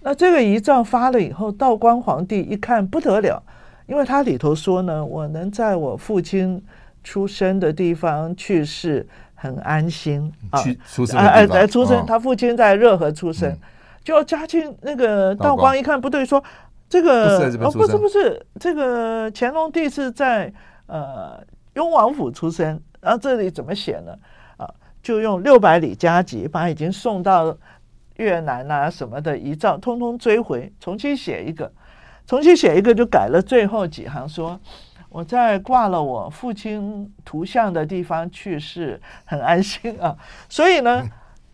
[0.00, 3.42] 那这个遗诏发了以后，道光皇帝一看不得了，
[3.86, 6.62] 因为他里头说呢，我能在我父亲
[7.02, 10.58] 出生的地方去世，很安心啊。
[10.86, 13.54] 出生哎哎，出生，他父亲在热河出生。
[14.02, 16.42] 就嘉庆那个道光一看不对，说
[16.88, 20.50] 这个哦不是不是，这个乾隆帝是在
[20.86, 21.42] 呃。
[21.74, 24.16] 雍王府出身，然后这里怎么写呢？
[24.56, 24.68] 啊，
[25.02, 27.56] 就用六百里加急，把已经送到
[28.16, 31.70] 越南啊什么的遗诏通通追回，重新写一个，
[32.26, 34.58] 重新写一个就改了最后几行，说
[35.08, 40.16] 我在挂了我父亲图像的地方去世，很安心啊。
[40.48, 41.04] 所以呢，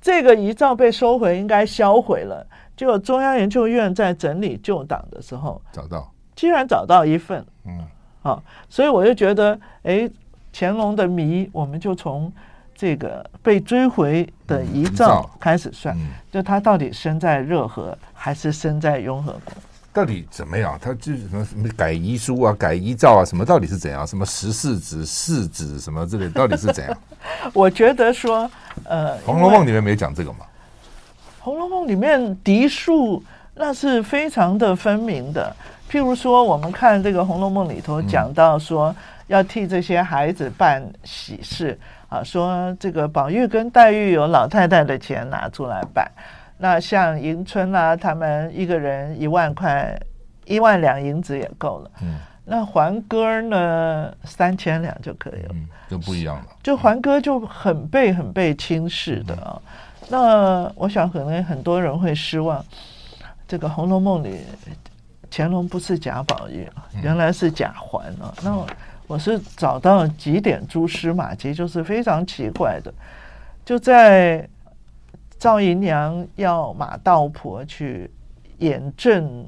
[0.01, 2.47] 这个遗照被收回，应该销毁了。
[2.77, 7.87] 结果中央研究院在整理旧档的时候，找到，居然找到一份，嗯。
[8.23, 10.09] 好，所以我就觉得，哎，
[10.53, 12.31] 乾隆的谜，我们就从
[12.75, 19.55] 这个被追回的遗诏开始算，嗯嗯、就他到底生在热河还是生在雍和宫？
[19.93, 20.79] 到底怎么样？
[20.81, 24.07] 他就是什么什么改遗书啊、改遗诏啊，什么到底是怎样？
[24.07, 26.97] 什么十四子、四子什么之类，到底是怎样？
[27.53, 28.49] 我觉得说，
[28.85, 30.39] 呃，《红楼梦》里面没讲这个嘛？
[31.41, 33.23] 《红楼梦》里面嫡庶
[33.55, 35.57] 那是非常的分明的。
[35.91, 38.95] 譬如说，我们看这个《红楼梦》里头讲到说，
[39.27, 41.77] 要替这些孩子办喜事
[42.09, 46.09] 啊，说这个宝玉跟黛玉有老太太的钱拿出来办，
[46.59, 50.01] 那像迎春啊，他们一个人一万块，
[50.45, 51.91] 一万两银子也够了。
[52.03, 55.49] 嗯，那环哥呢，三千两就可以了。
[55.55, 56.47] 嗯，就不一样了。
[56.63, 59.61] 就环哥就很被很被轻视的啊。
[60.09, 62.65] 那我想可能很多人会失望。
[63.49, 64.39] 这个《红楼梦》里
[65.31, 66.69] 乾隆不是贾宝玉，
[67.03, 68.35] 原来是贾环啊。
[68.43, 68.67] 那
[69.07, 72.93] 我是找到几点蛛丝马迹，就是非常奇怪的，
[73.65, 74.49] 就在
[75.39, 78.11] 赵姨娘要马道婆去
[78.59, 79.47] 演证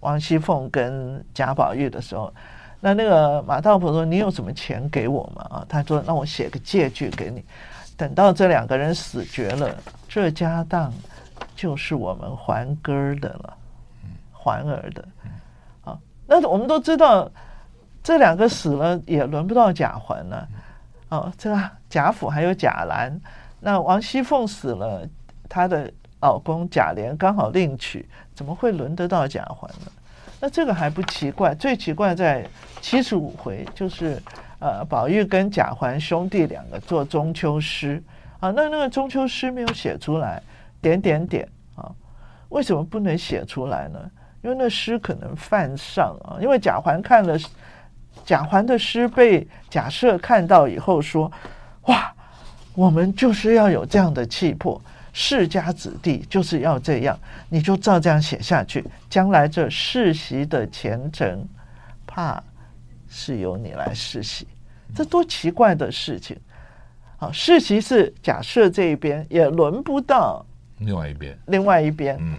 [0.00, 2.32] 王熙凤跟贾宝玉的时候。
[2.84, 7.44] 那那个马道婆说：“你有什么钱给我吗？”啊，他说：“那我写个借据给你，
[7.96, 9.72] 等到这两个人死绝了，
[10.08, 10.92] 这家当
[11.54, 13.56] 就是我们环哥的了，
[14.42, 15.08] 环儿的。
[15.84, 17.30] 啊，那我们都知道，
[18.02, 20.48] 这两个死了也轮不到贾环了。
[21.10, 23.20] 哦，这个贾府还有贾兰，
[23.60, 25.06] 那王熙凤死了，
[25.48, 29.92] 她的老公贾琏刚好另娶，怎么会轮得到贾环呢？”
[30.40, 32.44] 那这个还不奇怪，最奇怪在
[32.80, 34.20] 七十五回，就是
[34.58, 38.02] 呃，宝玉跟贾环兄弟两个做中秋诗
[38.40, 40.42] 啊，那那个中秋诗没有写出来，
[40.80, 41.92] 点点点啊，
[42.48, 44.00] 为什么不能写出来呢？
[44.42, 47.38] 因为那诗可能犯上啊，因为贾环看了
[48.24, 51.30] 贾环的诗被贾赦看到以后说，
[51.82, 52.12] 哇，
[52.74, 54.80] 我们就是要有这样的气魄。
[55.14, 57.18] 世家子弟就是要这样，
[57.50, 61.46] 你就照这样写下去，将来这世袭的前程，
[62.06, 62.42] 怕
[63.10, 64.48] 是由你来世袭，
[64.94, 66.34] 这多奇怪的事情！
[67.18, 70.42] 好，世袭是贾赦这一边，也轮不到
[70.78, 71.38] 另外一边。
[71.48, 72.38] 另外一边，嗯，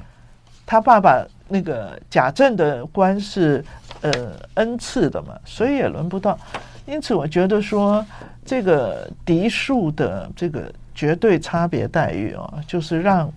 [0.66, 3.63] 他爸爸那个贾政的官是
[4.02, 4.12] 呃
[4.56, 6.38] 恩赐的嘛，所以也轮不到。
[6.86, 8.06] 因此，我觉得说
[8.44, 10.74] 这个嫡庶的这个。
[10.96, 13.28] 绝对差别待遇啊，就是让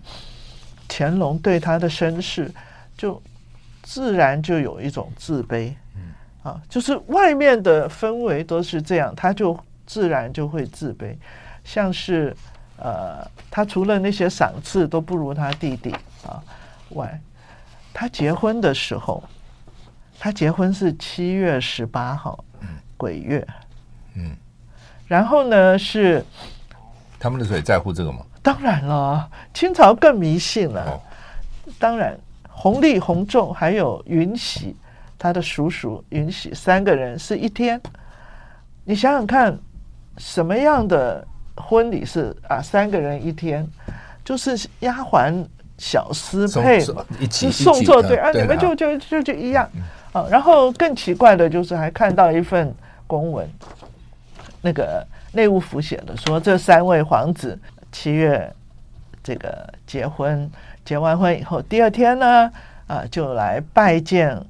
[0.87, 2.53] 乾隆对他的身世
[2.99, 3.21] 就
[3.83, 5.73] 自然就有一种自卑，
[6.43, 11.17] 啊，就是外面的氛围都是这样，他就自然就会自卑，
[11.65, 12.37] 像是
[12.77, 15.91] 呃，他除了那些赏赐都不如他弟弟
[16.27, 16.45] 啊
[16.91, 17.19] 外，
[17.99, 19.25] 他结婚的时候，
[20.19, 22.45] 他结婚是七月十八号，
[22.99, 23.47] 鬼月，
[24.17, 24.37] 嗯，
[25.07, 26.23] 然后呢是。
[27.19, 28.19] 他们那时候也在乎这个吗？
[28.43, 30.85] 当然了，清朝更迷信了。
[30.85, 31.01] 哦、
[31.79, 32.15] 当然，
[32.51, 34.77] 弘历、弘仲还有允禧，
[35.19, 37.81] 他的叔叔允禧三个人是一天。
[38.85, 39.59] 你想想看，
[40.19, 42.61] 什么样的婚礼是啊？
[42.61, 43.67] 三个人一天，
[44.23, 45.43] 就是丫鬟、
[45.79, 49.65] 小厮配嘛，一起送作对啊，你们就就就就一样
[50.13, 50.29] 啊、哦。
[50.31, 52.75] 然后更奇怪的就是，还看到一份
[53.07, 53.49] 公文，
[54.63, 55.07] 那个。
[55.33, 57.59] 内务府写的说，这三位皇子
[57.93, 58.51] 七月
[59.23, 60.51] 这个结婚，
[60.83, 62.51] 结完婚以后，第二天呢，
[62.87, 64.43] 啊，就来拜见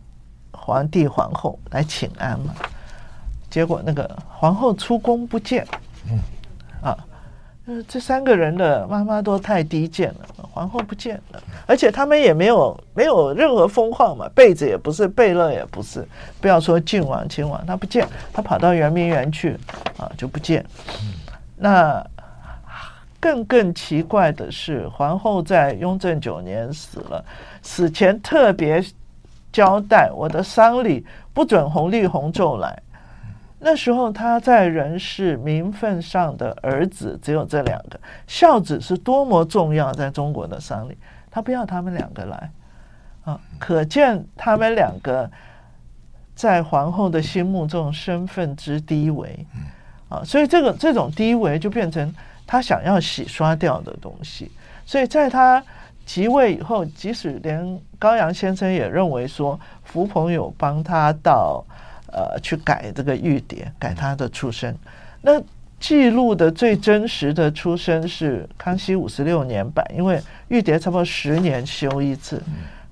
[0.53, 2.55] 皇帝皇后来请安嘛。
[3.51, 5.67] 结果那个皇后出宫不见，
[7.89, 16.07] 这三个人的妈妈都太低贱了，皇后不见了，而且他们也没有没有任何封号嘛，贝子也不是，贝勒也不是，
[16.41, 19.59] 不要说郡王亲王，他不见，他跑到圆明园去。
[19.97, 20.63] 啊，就不见。
[21.57, 22.07] 那
[23.19, 27.25] 更更奇怪的是，皇后在雍正九年死了，
[27.63, 28.85] 死前特别
[29.51, 31.03] 交代，我的丧礼
[31.33, 32.79] 不准弘历弘重来。
[33.59, 40.97] 那时候他在人世名分上的儿子只有这两个，孝子是多么重要，在中国的丧礼，
[41.31, 42.51] 他不要他们两个来。
[43.25, 45.29] 啊，可见他们两个
[46.35, 49.47] 在皇后的心目中身份之低微。
[50.09, 52.15] 啊，所以这个这种低微就变成
[52.47, 54.53] 他想要洗刷掉的东西。
[54.85, 55.61] 所以在他
[56.05, 61.65] 即位以后，即使连高阳先生也认为说，福朋友帮他到
[62.17, 64.75] 呃去改这个玉蝶，改他的出生。
[65.21, 65.41] 那
[65.79, 72.43] 记录的最真实的出生是康熙五十六年版，因为玉蝶差不多十年修一次。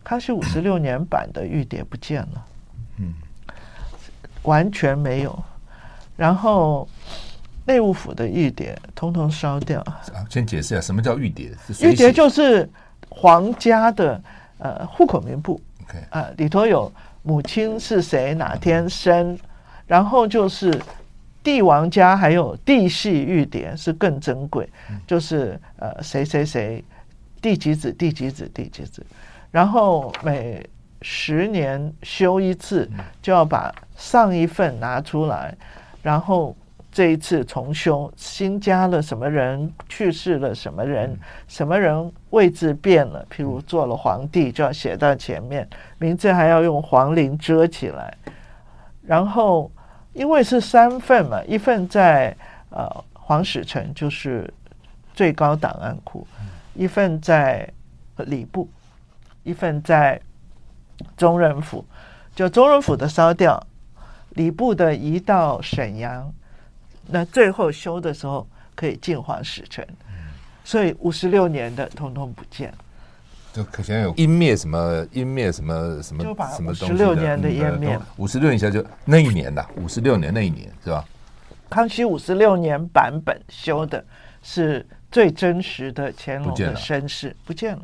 [0.05, 2.47] 康熙五十六年版的玉蝶不见了，
[2.99, 3.15] 嗯，
[4.43, 5.43] 完全没有。
[6.15, 6.87] 然后，
[7.65, 9.83] 内务府的玉蝶通通烧掉。
[10.29, 11.51] 先解释一下什么叫玉蝶。
[11.81, 12.69] 玉蝶就是
[13.09, 14.23] 皇家的
[14.59, 15.59] 呃户口名簿。
[15.85, 16.93] OK 啊，里头有
[17.25, 19.37] 母亲是谁，哪天生，
[19.87, 20.79] 然后就是
[21.43, 24.69] 帝王家还有帝系玉牒是更珍贵，
[25.07, 26.85] 就是呃谁谁谁
[27.43, 29.05] 第几子第几子第几子，
[29.51, 30.65] 然后每
[31.03, 32.89] 十年修一次，
[33.21, 35.57] 就要把上一份拿出来。
[36.03, 36.55] 然后
[36.93, 41.19] 这一次重修，新加了什么人，去世了什么人，
[41.49, 45.69] 什么人位置变了，譬如做了皇帝，就要写到前面，
[45.99, 48.13] 名字还要用皇陵遮起来。
[49.07, 49.71] 然后
[50.13, 52.37] 因为是三份嘛，一份在
[52.71, 54.53] 呃皇史城，就是
[55.15, 56.27] 最高档案库；
[56.75, 57.69] 一份在
[58.17, 58.69] 礼部，
[59.45, 60.21] 一份在
[61.17, 61.85] 中人府，
[62.35, 63.65] 就中人府的烧掉，
[64.31, 66.33] 礼部的移到沈阳，
[67.07, 69.87] 那最后修的时候可以进皇使臣，
[70.65, 72.79] 所以五十六年的通通不见了。
[73.53, 76.25] 就可能有湮灭什么湮灭什么什么
[76.57, 81.05] 什么东西十六年的湮灭，五十六年下就那一年呐，五十六年那一年是吧？
[81.71, 84.05] 康熙五十六年版本修的
[84.43, 87.83] 是最真实的乾隆的身世，不见了。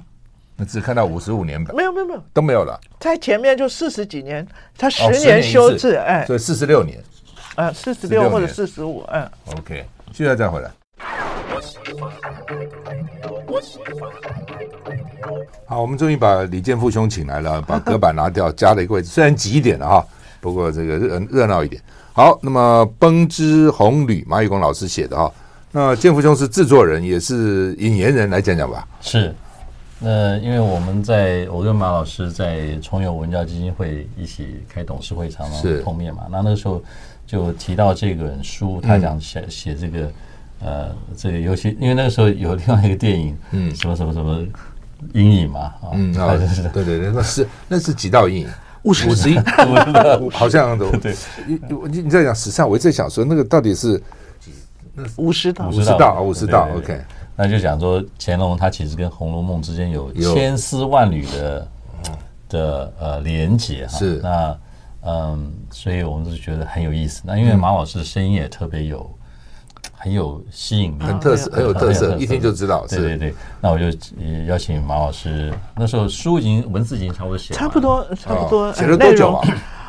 [0.56, 2.78] 那只看到五十五年版，没有没有没有都没有了。
[2.98, 4.44] 在前面就四十几年，
[4.76, 7.00] 他十年修制，哎，所以四十六年，
[7.54, 9.30] 啊，四十六或者四十五，嗯。
[9.56, 10.70] OK，现在再回来。
[15.66, 20.06] 好，我们终于把李健富兄请来了， 把隔板拿掉，加了一个位置，虽然挤一点了哈，
[20.40, 21.80] 不过这个热热闹一点。
[22.12, 25.32] 好，那么《崩之红旅》，马玉光老师写的哈。
[25.70, 28.86] 那健富兄是制作人，也是引言人，来讲讲吧。
[29.00, 29.34] 是，
[29.98, 36.22] 那因为我们在我跟马老师在重友文教基金会一起开董事会，常常碰面嘛。
[36.30, 36.82] 那那个时候
[37.26, 40.10] 就提到这本书，他想写写这个。
[40.62, 44.46] 呃，这个尤其因为那个时候有另外一个电影，嗯，什么什么什么
[45.14, 46.12] 阴影嘛，啊，嗯，
[46.72, 48.48] 对对对，那是那是几道阴影，
[48.84, 49.38] 五十五十一
[50.30, 51.14] 好像都对。
[51.46, 51.58] 你
[51.90, 54.02] 你你在讲史上，我一直想说那个到底是
[55.16, 57.00] 五十道，五十道，五十道，OK。
[57.36, 61.68] 那就讲说乾隆他其实跟《红楼梦》之间有千丝万缕的
[62.50, 63.96] 的呃连接哈。
[63.98, 64.58] 是那
[65.06, 67.22] 嗯，所以我们就觉得很有意思。
[67.24, 69.10] 那因为马老师的声音也特别有。
[70.02, 72.86] 很有吸引力，很特色，很有特色，一听就知道。
[72.88, 73.84] 对对对，那我就
[74.46, 75.52] 邀请马老师。
[75.76, 78.72] 那时候书已经文字已经差不多写，差不多差不多。
[78.72, 79.46] 写了多久啊？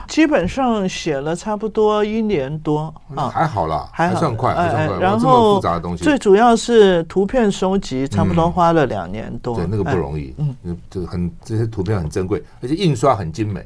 [0.09, 4.97] 基本上写了差不多一年多啊，还好啦，还算快，还算快。
[4.99, 5.62] 然后
[5.95, 9.55] 最主要是图片收集，差不多花了两年多。
[9.55, 13.66] 对，那个不容易，嗯，就很这些图片很珍贵，而且印刷很精美。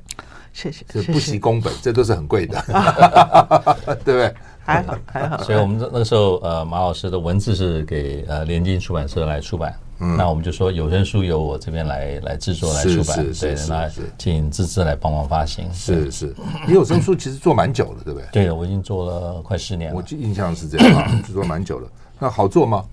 [0.53, 2.61] 谢谢，这不惜工本，这都是很贵的，
[4.05, 4.33] 对不对？
[4.65, 16.35] 还好 还好，所以我们那个时候，呃，马老师的文字是给呃联经出版社来出版，嗯，那我们就说有声书由我这边来来制作来出版，对，那请芝芝来帮忙发行，是是。
[16.67, 18.27] 你有声书其实做蛮久了，对不对？
[18.31, 21.87] 对，我已经做了快十年了，我印象是这样啊， 做蛮久了。
[22.17, 22.83] 那好做吗？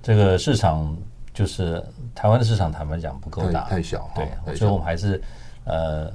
[0.00, 0.96] 这个市场
[1.34, 5.20] 就是台湾的市场，坦白讲不够大，太小，对，所以我们还是
[5.64, 6.08] 呃，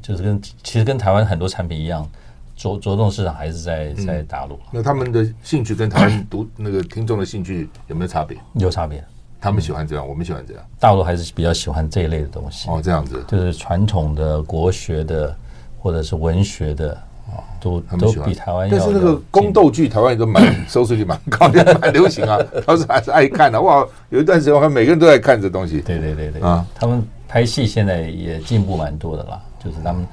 [0.00, 2.08] 就是跟其实跟台湾很多产品一样。
[2.56, 8.38] 着着重市场还是在在大陆，嗯，那他们的兴趣跟台湾读那个听众的兴趣有没有差别？
[8.54, 9.04] 有差别，
[9.40, 10.62] 他们喜欢这样，嗯、我们喜欢这样。
[10.78, 12.70] 大陆还是比较喜欢这一类的东西。
[12.70, 15.36] 哦，这样子，就是传统的国学的
[15.80, 16.96] 或者是文学的，
[17.60, 18.68] 都都比台湾。
[18.70, 23.62] 但是那个宫斗剧，台湾也都蛮 收视率蛮高，也蛮流行啊， 当时还是爱看的，啊。
[23.62, 25.80] 哇，有一段时间我看每个人都在看这东西。
[25.80, 30.06] 对对对对啊，他们拍戏现在也进步蛮多的啦，就是他们。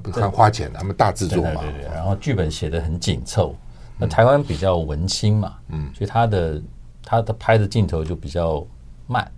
[0.00, 3.54] 不是很花钱，他们大制作嘛，对对对，然后剧本写的很紧凑。
[3.96, 6.60] 那台湾比较文青嘛，嗯，所以他的
[7.04, 8.66] 他的拍的镜头就比较
[9.06, 9.30] 慢，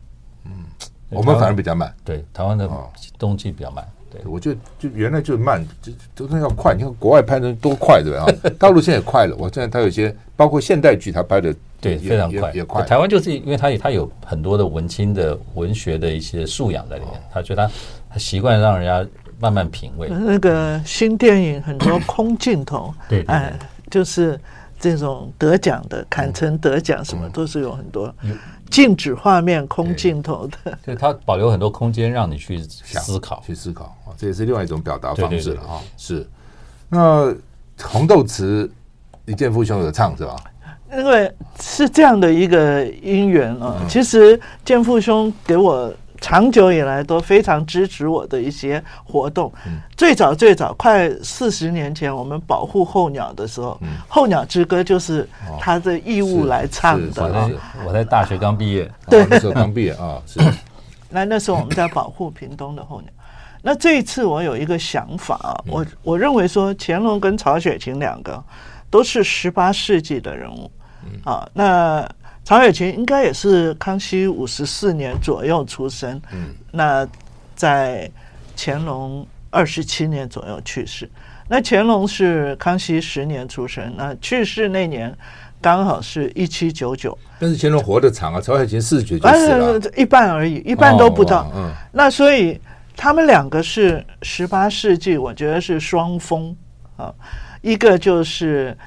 [0.47, 0.65] 嗯，
[1.11, 2.67] 我们反而比较慢，对，台湾的
[3.19, 6.75] 东西比较慢，对，我就就原来就慢，就都是要快。
[6.75, 8.27] 你看国外拍的多快，对吧？
[8.59, 12.83] 大陆现在也快了，我现在他有些包括现代剧，他拍的对非常快，也快。
[12.83, 17.73] 台湾就是因为他他有很多的文青的文学的一些素养在里面，他觉得他
[18.09, 19.11] 他习惯让人家。
[19.39, 20.09] 慢慢品味。
[20.09, 23.53] 那个新电影很多空镜头，对，哎，
[23.91, 24.39] 就是
[24.79, 28.13] 这种得奖的，坎城得奖什么都是有很多
[28.71, 30.79] 静止画面、空镜头的。
[30.85, 35.81] 对它保留很多空间让你去思考、去思考啊，这也是另外一种表达方式了啊。
[35.97, 36.27] 是。
[36.89, 37.27] 那
[37.83, 38.65] 《红豆词》，
[39.27, 40.37] 李健富兄有唱是吧？
[40.93, 43.85] 因为是这样的一个因缘啊。
[43.89, 45.93] 其实健父兄给我。
[46.21, 49.53] 长久以来都非常支持我的一些活动。
[49.97, 55.29] 最早最早，快四十年前，我们保护候鸟的时候，《候鸟之歌》就是
[55.61, 57.51] 他的义务来唱的。
[57.87, 60.21] 我在大学刚毕业，对，那时候刚毕业啊。
[60.27, 60.41] 是。
[61.09, 63.11] 那那时候我们在保护屏东的候鸟。
[63.63, 68.43] 那这一次我有一个想法啊，我我认为说乾隆跟曹雪芹两个
[68.91, 70.71] 都是十八世纪的人物
[71.25, 72.09] 啊，那。
[72.47, 77.05] 曹雪芹应该也是康熙五十四年左右出生，嗯，那
[77.57, 78.09] 在
[78.57, 81.11] 乾隆二十七年左右去世。
[81.49, 85.13] 那乾隆是康熙十年出生，那去世那年
[85.61, 87.19] 刚好是一七九九。
[87.41, 91.51] 但是乾隆活得长啊，曹雪芹四十九就死了，一半而已，一半都不到。
[91.53, 92.61] 嗯，那所以
[92.97, 96.57] 他们两个是十八世纪，我觉得是双峰
[96.97, 97.13] 啊，
[97.61, 98.79] 一个就是。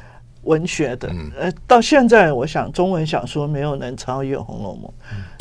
[0.50, 4.86] 文学的，呃，到现在我想中文小说没有能超越《红楼梦》。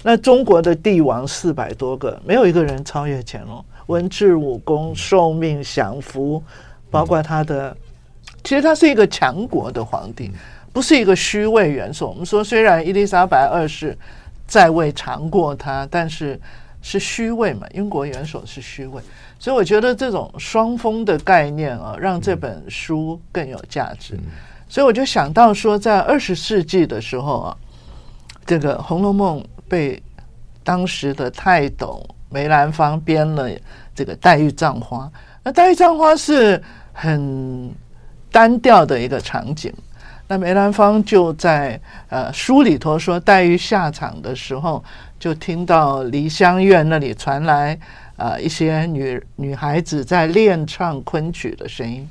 [0.04, 3.64] 那中国的帝王四百多个，没有一个人超越乾隆。
[3.86, 6.42] 文治武功、寿命、享福，
[6.90, 7.74] 包括他的，
[8.44, 10.30] 其实他是一个强国的皇帝，
[10.74, 12.10] 不是一个虚位元首。
[12.10, 13.96] 我们说，虽然伊丽莎白二世
[14.46, 16.38] 在位长过他，但是
[16.82, 19.02] 是虚位嘛，英国元首是虚位。
[19.38, 24.18] 所以我觉得这种双峰的概念啊，让这本书更有价值。
[24.68, 27.56] 所以我就想到说，在二十世纪的时候啊，
[28.44, 30.02] 这个《红楼梦》被
[30.62, 33.48] 当时的泰斗梅兰芳编了
[33.94, 35.06] 这个《黛玉葬花》，
[35.42, 36.62] 那《黛玉葬花》是
[36.92, 37.74] 很
[38.30, 39.72] 单调的一个场景。
[40.30, 44.84] 那梅兰芳就在呃书里头说，黛玉下场的时候，
[45.18, 47.78] 就听到梨香院那里传来
[48.18, 52.06] 呃一些女女孩子在练唱昆曲的声音。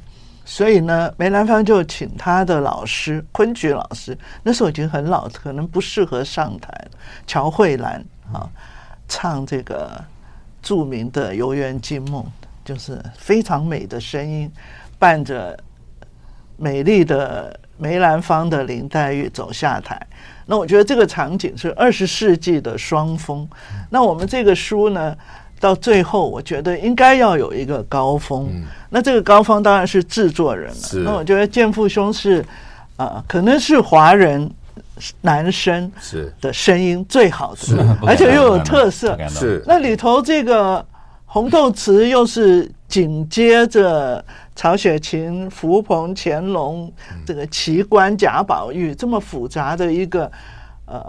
[0.49, 6.73] 所以呢，梅兰芳就请他的老师昆曲老师，那时候已经很老，可能不适合上台。
[7.27, 8.49] 乔慧兰啊，
[9.09, 10.01] 唱这个
[10.61, 12.23] 著名的《游园惊梦》，
[12.63, 14.49] 就是非常美的声音，
[14.97, 15.59] 伴着
[16.55, 19.99] 美丽的梅兰芳的林黛玉走下台。
[20.45, 23.45] 那我觉得这个场景是二十世纪的双峰。
[23.89, 25.13] 那我们这个书呢，
[25.59, 28.47] 到最后，我觉得应该要有一个高峰。
[28.51, 31.01] 嗯、那这个高峰当然是制作人了。
[31.03, 32.41] 那我觉得建父兄是
[32.95, 34.49] 啊、呃，可能是华人
[35.21, 39.17] 男生是的声音最好的，而且又有特色。
[39.27, 40.85] 是那里头这个
[41.25, 44.23] 红豆词又是紧接着
[44.55, 46.91] 曹雪芹、福鹏、乾隆
[47.25, 50.31] 这个奇观贾宝玉这么复杂的一个
[50.85, 51.01] 呃。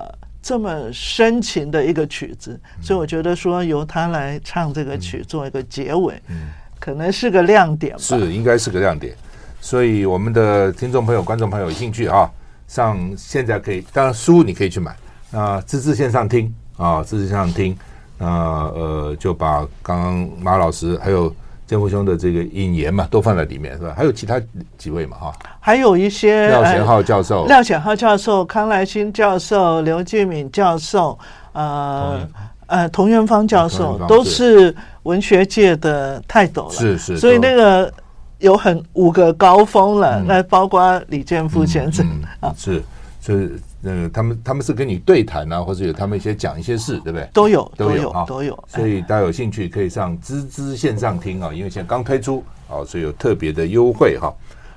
[0.48, 6.48] 这么深情的一个曲子，所以我觉得说由他来唱这个曲做一个结尾，嗯，
[6.80, 7.98] 可能是个亮点吧。
[8.00, 9.14] 是，应该是个亮点。
[9.60, 12.30] 所以我们的听众朋友、观众朋友有兴趣啊，
[12.66, 14.96] 上现在可以，当然书你可以去买
[15.32, 17.76] 啊，自制线上听啊，自制线上听，
[18.16, 21.30] 那呃就把刚刚马老师还有。
[21.68, 23.92] 剑父兄的这个引言嘛，都放在里面是吧？
[23.94, 24.40] 还有其他
[24.78, 31.18] 几位嘛，哈，还有一些廖显浩教授、廖显浩教授、康来新教授、刘俊敏教授，
[31.52, 32.26] 呃
[32.68, 37.92] 呃，童元芳教授都是文学界的泰斗了，是是，所以那个
[38.38, 42.06] 有很五个高峰了，那包括李建富先生。
[42.40, 42.82] 啊，是
[43.20, 43.58] 是。
[43.84, 47.28] 呃，他们他们是跟你对谈啊，或者有他们一些讲一些事，对不对？
[47.32, 48.64] 都有，都有，都有。
[48.66, 54.34] 所以大家有兴趣可以上滋滋线上听啊，因为现在刚推出啊，所以有特别的优惠哈。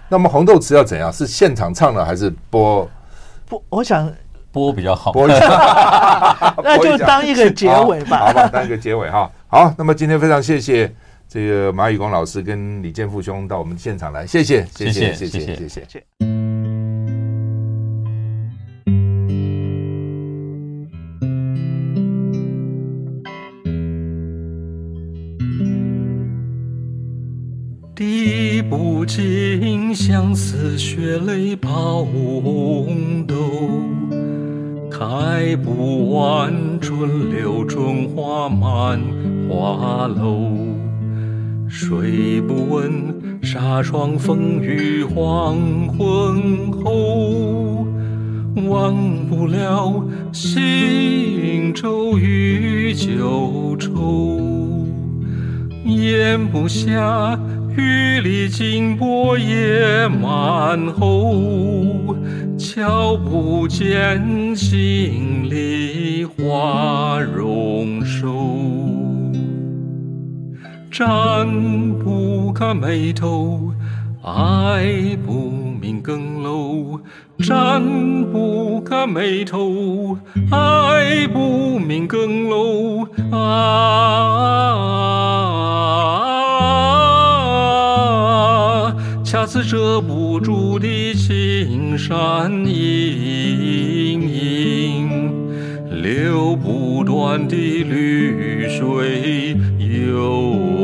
[0.08, 1.12] 那么红豆词要怎样？
[1.12, 2.88] 是现场唱呢，还是播？
[3.50, 4.08] 播，我想
[4.52, 5.12] 播比较好。
[5.12, 8.20] 播一下， 那就当一个结尾吧。
[8.30, 9.28] 好吧，当一个结尾哈。
[9.48, 10.94] 好，那么今天非常谢谢
[11.28, 16.41] 这个马宇光老师跟李建富兄到我们现场来，谢谢，谢谢，谢谢，谢谢，
[28.02, 33.36] 滴不尽相思血泪抛红豆，
[34.90, 39.00] 开不完春柳春花满
[39.48, 40.50] 花楼，
[41.70, 42.92] 睡不稳
[43.44, 45.56] 纱窗风雨黄
[45.90, 47.86] 昏后，
[48.68, 48.96] 忘
[49.30, 54.40] 不了新愁与旧愁，
[55.86, 57.40] 咽不下。
[57.78, 62.16] 雨里金波夜漫后，
[62.58, 68.30] 瞧不见心里花容瘦。
[70.92, 71.48] 展
[72.00, 73.72] 不开眉头，
[74.22, 75.50] 爱不
[75.82, 77.00] 明更漏。
[77.40, 77.82] 展
[78.32, 80.18] 不开眉头，
[80.52, 83.08] 爱不明更漏。
[83.32, 84.92] 啊。
[89.54, 95.10] 似遮不住的青山隐隐，
[96.02, 99.58] 流不断的绿水
[100.08, 100.81] 悠。